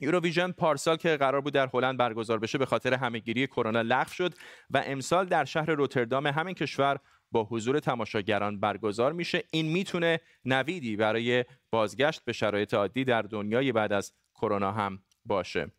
یوروویژن 0.00 0.52
پارسال 0.52 0.96
که 0.96 1.16
قرار 1.16 1.40
بود 1.40 1.52
در 1.52 1.70
هلند 1.74 1.98
برگزار 1.98 2.38
بشه 2.38 2.58
به 2.58 2.66
خاطر 2.66 2.94
همهگیری 2.94 3.46
کرونا 3.46 3.82
لغو 3.82 4.12
شد 4.12 4.34
و 4.70 4.82
امسال 4.86 5.26
در 5.26 5.44
شهر 5.44 5.70
روتردام 5.70 6.26
همین 6.26 6.54
کشور 6.54 6.98
با 7.32 7.44
حضور 7.44 7.78
تماشاگران 7.80 8.60
برگزار 8.60 9.12
میشه. 9.12 9.44
این 9.50 9.66
می‌تونه 9.66 10.20
نویدی 10.44 10.96
برای 10.96 11.44
بازگشت 11.70 12.24
به 12.24 12.32
شرایط 12.32 12.74
عادی 12.74 13.04
در 13.04 13.22
دنیای 13.22 13.72
بعد 13.72 13.92
از 13.92 14.12
کرونا 14.34 14.72
هم 14.72 15.02
باشه. 15.24 15.72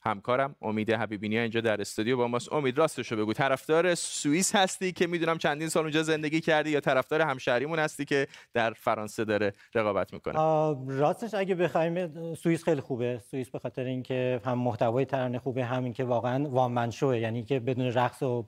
همکارم 0.00 0.56
امید 0.62 0.90
حبیبینی 0.90 1.38
اینجا 1.38 1.60
در 1.60 1.80
استودیو 1.80 2.16
با 2.16 2.28
ماست. 2.28 2.52
امید 2.52 2.78
راستشو 2.78 3.16
بگو. 3.16 3.32
طرفدار 3.32 3.94
سوئیس 3.94 4.56
هستی 4.56 4.92
که 4.92 5.06
می‌دونم 5.06 5.38
چندین 5.38 5.68
سال 5.68 5.82
اونجا 5.82 6.02
زندگی 6.02 6.40
کردی 6.40 6.70
یا 6.70 6.80
طرفدار 6.80 7.20
همشهریمون 7.20 7.78
هستی 7.78 8.04
که 8.04 8.26
در 8.54 8.72
فرانسه 8.72 9.24
داره 9.24 9.52
رقابت 9.74 10.12
می‌کنه؟ 10.12 10.38
راستش 10.88 11.34
اگه 11.34 11.54
بخوایم 11.54 12.34
سوئیس 12.34 12.64
خیلی 12.64 12.80
خوبه. 12.80 13.22
سوئیس 13.30 13.50
به 13.50 13.58
خاطر 13.58 13.84
اینکه 13.84 14.40
هم 14.44 14.58
محتوای 14.58 15.04
ترانه 15.04 15.38
خوبه 15.38 15.64
همین 15.64 15.92
که 15.92 16.04
واقعا 16.04 16.48
وان 16.48 16.90
شوه 16.90 17.18
یعنی 17.18 17.42
که 17.42 17.60
بدون 17.60 17.86
رقص 17.86 18.22
و 18.22 18.46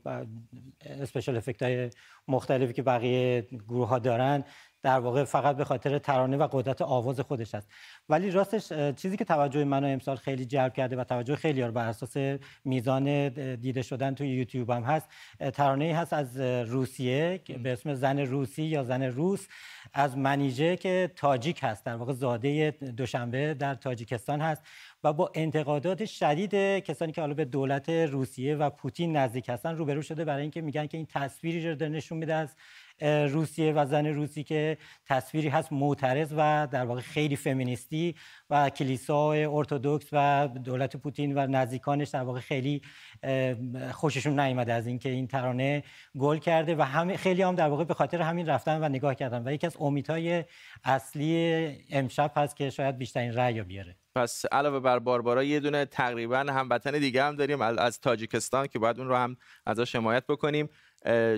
اسپشال 1.00 1.36
افکت 1.36 1.62
های 1.62 1.90
مختلفی 2.28 2.72
که 2.72 2.82
بقیه 2.82 3.46
گروه 3.68 3.88
ها 3.88 3.98
دارن 3.98 4.44
در 4.82 4.98
واقع 4.98 5.24
فقط 5.24 5.56
به 5.56 5.64
خاطر 5.64 5.98
ترانه 5.98 6.36
و 6.36 6.48
قدرت 6.52 6.82
آواز 6.82 7.20
خودش 7.20 7.54
است. 7.54 7.68
ولی 8.08 8.30
راستش 8.30 8.92
چیزی 8.92 9.16
که 9.16 9.24
توجه 9.24 9.64
منو 9.64 9.86
امسال 9.86 10.16
خیلی 10.16 10.44
جلب 10.44 10.72
کرده 10.72 10.96
و 10.96 11.04
توجه 11.04 11.36
خیلی 11.36 11.62
بر 11.62 11.88
اساس 11.88 12.16
میزان 12.64 13.28
دیده 13.56 13.82
شدن 13.82 14.14
توی 14.14 14.28
یوتیوب 14.28 14.70
هم 14.70 14.82
هست 14.82 15.08
ترانه 15.52 15.94
هست 15.96 16.12
از 16.12 16.40
روسیه 16.40 17.40
به 17.62 17.72
اسم 17.72 17.94
زن 17.94 18.18
روسی 18.18 18.62
یا 18.62 18.84
زن 18.84 19.02
روس 19.02 19.46
از 19.92 20.18
منیژه 20.18 20.76
که 20.76 21.10
تاجیک 21.16 21.60
هست. 21.62 21.84
در 21.84 21.96
واقع 21.96 22.12
زاده 22.12 22.70
دوشنبه 22.70 23.54
در 23.54 23.74
تاجیکستان 23.74 24.40
هست 24.40 24.62
و 25.04 25.12
با 25.12 25.30
انتقادات 25.34 26.04
شدید 26.04 26.54
کسانی 26.84 27.12
که 27.12 27.20
حالا 27.20 27.34
به 27.34 27.44
دولت 27.44 27.88
روسیه 27.88 28.56
و 28.56 28.70
پوتین 28.70 29.16
نزدیک 29.16 29.48
هستن 29.48 29.76
روبرو 29.76 30.02
شده 30.02 30.24
برای 30.24 30.42
اینکه 30.42 30.60
میگن 30.60 30.86
که 30.86 30.96
این 30.96 31.06
تصویری 31.06 31.70
رو 31.70 31.88
نشون 31.88 32.18
میده 32.18 32.34
از 32.34 32.56
روسیه 33.00 33.72
و 33.72 33.86
زن 33.86 34.06
روسی 34.06 34.44
که 34.44 34.78
تصویری 35.06 35.48
هست 35.48 35.72
معترض 35.72 36.34
و 36.36 36.68
در 36.70 36.84
واقع 36.84 37.00
خیلی 37.00 37.36
فمینیستی 37.36 38.14
و 38.50 38.70
کلیسای 38.70 39.44
ارتودکس 39.44 40.06
و 40.12 40.48
دولت 40.64 40.96
پوتین 40.96 41.38
و 41.38 41.46
نزدیکانش 41.46 42.08
در 42.08 42.22
واقع 42.22 42.40
خیلی 42.40 42.82
خوششون 43.92 44.40
نیامده 44.40 44.72
از 44.72 44.86
اینکه 44.86 45.08
این 45.08 45.26
ترانه 45.26 45.82
گل 46.18 46.38
کرده 46.38 46.74
و 46.74 46.82
هم 46.82 47.16
خیلی 47.16 47.42
هم 47.42 47.54
در 47.54 47.68
واقع 47.68 47.84
به 47.84 47.94
خاطر 47.94 48.22
همین 48.22 48.46
رفتن 48.46 48.84
و 48.84 48.88
نگاه 48.88 49.14
کردن 49.14 49.48
و 49.48 49.52
یکی 49.52 49.66
از 49.66 49.76
امیدهای 49.80 50.44
اصلی 50.84 51.66
امشب 51.90 52.32
هست 52.36 52.56
که 52.56 52.70
شاید 52.70 52.98
بیشترین 52.98 53.34
رأی 53.34 53.62
بیاره. 53.62 53.96
پس 54.14 54.44
علاوه 54.52 54.80
بر 54.80 54.98
باربارا 54.98 55.42
یه 55.42 55.60
دونه 55.60 55.84
تقریبا 55.84 56.38
هموطن 56.38 56.98
دیگه 56.98 57.24
هم 57.24 57.36
داریم 57.36 57.60
از 57.60 58.00
تاجیکستان 58.00 58.66
که 58.66 58.78
باید 58.78 58.98
اون 58.98 59.08
رو 59.08 59.16
هم 59.16 59.36
ازش 59.66 59.94
حمایت 59.94 60.26
بکنیم. 60.26 60.68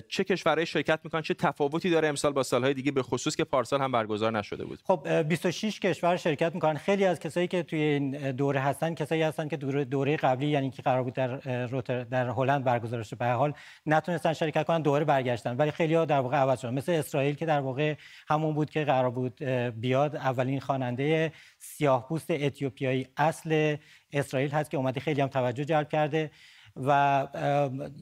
چه 0.09 0.25
کشورهای 0.25 0.67
شرکت 0.67 1.01
می‌کنن 1.05 1.23
چه 1.23 1.35
تفاوتی 1.35 1.91
داره 1.91 2.09
امسال 2.09 2.33
با 2.33 2.43
سالهای 2.43 2.75
دیگه 2.75 2.93
به 2.93 3.03
خصوص 3.03 3.37
که 3.37 3.45
پارسال 3.45 3.81
هم 3.81 3.93
برگزار 3.93 4.39
نشده 4.39 4.65
بود. 4.65 4.79
خب 4.85 5.23
26 5.23 5.81
کشور 5.81 6.17
شرکت 6.17 6.55
می‌کنن. 6.55 6.77
خیلی 6.77 7.05
از 7.05 7.21
کسایی 7.21 7.47
که 7.49 7.63
توی 7.63 7.81
این 7.81 8.31
دوره 8.31 8.61
هستن 8.61 8.95
کسایی 8.95 9.23
هستن 9.23 9.49
که 9.49 9.57
دوره, 9.57 9.85
دوره 9.85 10.17
قبلی 10.17 10.47
یعنی 10.47 10.71
که 10.71 10.83
قرار 10.83 11.03
بود 11.03 11.13
در 11.13 11.67
روتر 11.67 12.05
در 12.05 12.29
هلند 12.29 12.65
برگزار 12.65 13.03
شه 13.03 13.17
به 13.17 13.27
حال 13.27 13.53
نتونستن 13.87 14.33
شرکت 14.33 14.67
کنن 14.67 14.83
دوره 14.83 15.05
برگشتن. 15.05 15.57
ولی 15.57 15.71
خیلی 15.71 15.95
ها 15.95 16.05
در 16.05 16.21
واقع 16.21 16.37
عوض 16.37 16.61
شدن. 16.61 16.75
مثل 16.75 16.93
اسرائیل 16.93 17.35
که 17.35 17.47
در 17.47 17.61
واقع 17.61 17.95
همون 18.29 18.55
بود 18.55 18.71
که 18.71 18.85
قرار 18.85 19.11
بود 19.11 19.43
بیاد. 19.81 20.17
اولین 20.17 20.61
خواننده 20.61 21.33
سیاه‌پوست 21.59 22.31
اتیوپیایی 22.31 23.09
اصل 23.17 23.77
اسرائیل 24.13 24.51
هست 24.51 24.71
که 24.71 24.77
اومده 24.77 25.01
خیلی 25.01 25.21
هم 25.21 25.29
توجه 25.29 25.65
جلب 25.65 25.89
کرده. 25.89 26.31
و 26.77 27.29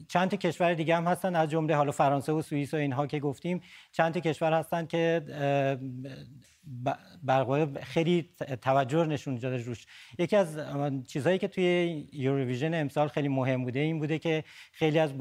چند 0.07 0.29
تا 0.29 0.37
کشور 0.37 0.73
دیگه 0.73 0.95
هم 0.95 1.07
هستن 1.07 1.35
از 1.35 1.49
جمله 1.49 1.75
حالا 1.75 1.91
فرانسه 1.91 2.31
و 2.31 2.41
سوئیس 2.41 2.73
و 2.73 2.77
اینها 2.77 3.07
که 3.07 3.19
گفتیم. 3.19 3.61
چند 3.91 4.13
تا 4.13 4.19
کشور 4.19 4.53
هستن 4.53 4.85
که 4.85 5.21
برقای 7.23 7.67
خیلی 7.83 8.29
توجه 8.61 9.05
نشون 9.05 9.35
داده 9.35 9.57
روش. 9.63 9.85
یکی 10.19 10.35
از 10.35 10.59
چیزهایی 11.07 11.39
که 11.39 11.47
توی 11.47 12.07
یوروویژن 12.11 12.73
امسال 12.73 13.07
خیلی 13.07 13.27
مهم 13.27 13.63
بوده 13.63 13.79
این 13.79 13.99
بوده 13.99 14.19
که 14.19 14.43
خیلی 14.71 14.99
از 14.99 15.13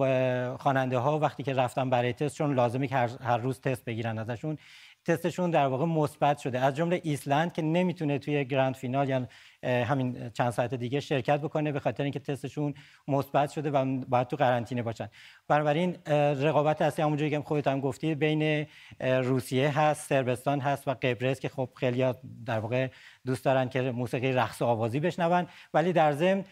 خواننده 0.59 0.99
ها 0.99 1.19
وقتی 1.19 1.43
که 1.43 1.53
رفتن 1.53 1.91
برای 1.91 2.13
تست 2.13 2.35
چون 2.37 2.55
لازمه 2.55 2.87
که 2.87 2.97
هر 2.97 3.39
روز 3.39 3.61
تست 3.61 3.85
بگیرن 3.85 4.19
ازشون 4.19 4.59
تستشون 5.05 5.51
در 5.51 5.67
واقع 5.67 5.85
مثبت 5.85 6.39
شده. 6.39 6.61
از 6.61 6.77
جمله 6.77 7.01
ایسلند 7.05 7.53
که 7.53 7.63
نمی‌تونه 7.63 8.19
توی 8.19 8.45
گرند 8.45 8.75
فینال 8.75 9.09
یا 9.09 9.27
همین 9.63 10.31
چند 10.31 10.51
ساعت 10.51 10.75
دیگه 10.75 11.01
شرکت 11.01 11.41
بکنه 11.41 11.73
به 11.73 11.81
خاطر 11.81 12.03
اینکه 12.03 12.19
تستشون 12.19 12.75
مثبت 13.09 13.51
شده 13.51 13.71
و 13.71 14.01
باید 14.09 14.27
تو 14.27 14.37
قرنطینه 14.37 14.83
باشن. 14.83 15.09
بنابراین 15.49 15.97
رقابت 16.41 16.83
اصلی 16.83 17.05
همونجوری 17.05 17.31
که 17.31 17.41
خودت 17.41 17.67
هم 17.67 17.81
گفتی 17.81 18.15
بین 18.15 18.67
روسیه 19.01 19.79
هست 19.79 20.09
سربستان 20.09 20.61
هست 20.61 20.89
و 20.89 20.91
قبرس 20.91 21.41
که 21.41 21.49
خب 21.49 21.69
خیلی 21.77 22.13
در 22.47 22.59
واقع 22.59 22.89
دوست 23.27 23.45
دارن 23.45 23.69
که 23.69 23.81
موسیقی 23.81 24.33
رقص 24.33 24.63
و 24.63 24.65
آوازی 24.65 25.01
بشنون. 25.01 25.47
ولی 25.75 25.93
در 25.93 26.13
ضمن 26.13 26.45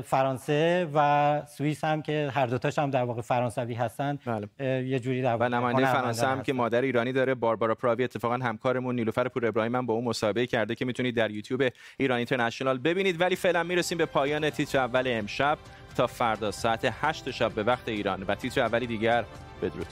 فرانسه 0.00 0.88
و 0.94 1.42
سوئیس 1.46 1.84
هم 1.84 2.02
که 2.02 2.30
هر 2.34 2.46
دوتاش 2.46 2.78
هم 2.78 2.90
در 2.90 3.02
واقع 3.02 3.22
فرانسوی 3.22 3.74
هستن 3.74 4.18
بله. 4.26 4.48
یه 4.86 4.98
جوری 4.98 5.22
در 5.22 5.32
واقع 5.32 5.46
و 5.46 5.48
نماینده 5.48 5.92
فرانسه 5.92 6.26
هم 6.26 6.42
که 6.42 6.52
مادر 6.52 6.82
ایرانی 6.82 7.12
داره 7.12 7.34
باربارا 7.34 7.74
پراوی 7.74 8.04
اتفاقا 8.04 8.34
همکارمون 8.34 8.94
نیلوفر 8.94 9.28
پور 9.28 9.46
ابراهیم 9.46 9.76
هم 9.76 9.86
با 9.86 9.94
اون 9.94 10.04
مسابقه 10.04 10.46
کرده 10.46 10.74
که 10.74 10.84
می‌تونید 10.84 11.16
در 11.16 11.30
یوتیوب 11.30 11.62
ایران 11.98 12.25
اینترنشنال 12.32 12.78
ببینید. 12.78 13.20
ولی 13.20 13.36
فعلا 13.36 13.62
می‌رسیم 13.62 13.98
به 13.98 14.06
پایان 14.06 14.50
تیتر 14.50 14.78
اول 14.78 15.04
امشب. 15.06 15.58
تا 15.96 16.06
فردا 16.06 16.50
ساعت 16.50 16.88
8 17.00 17.30
شب 17.30 17.52
به 17.52 17.62
وقت 17.62 17.88
ایران. 17.88 18.22
و 18.22 18.34
تیتر 18.34 18.60
اولی 18.60 18.86
دیگر 18.86 19.24
بدرود. 19.62 19.86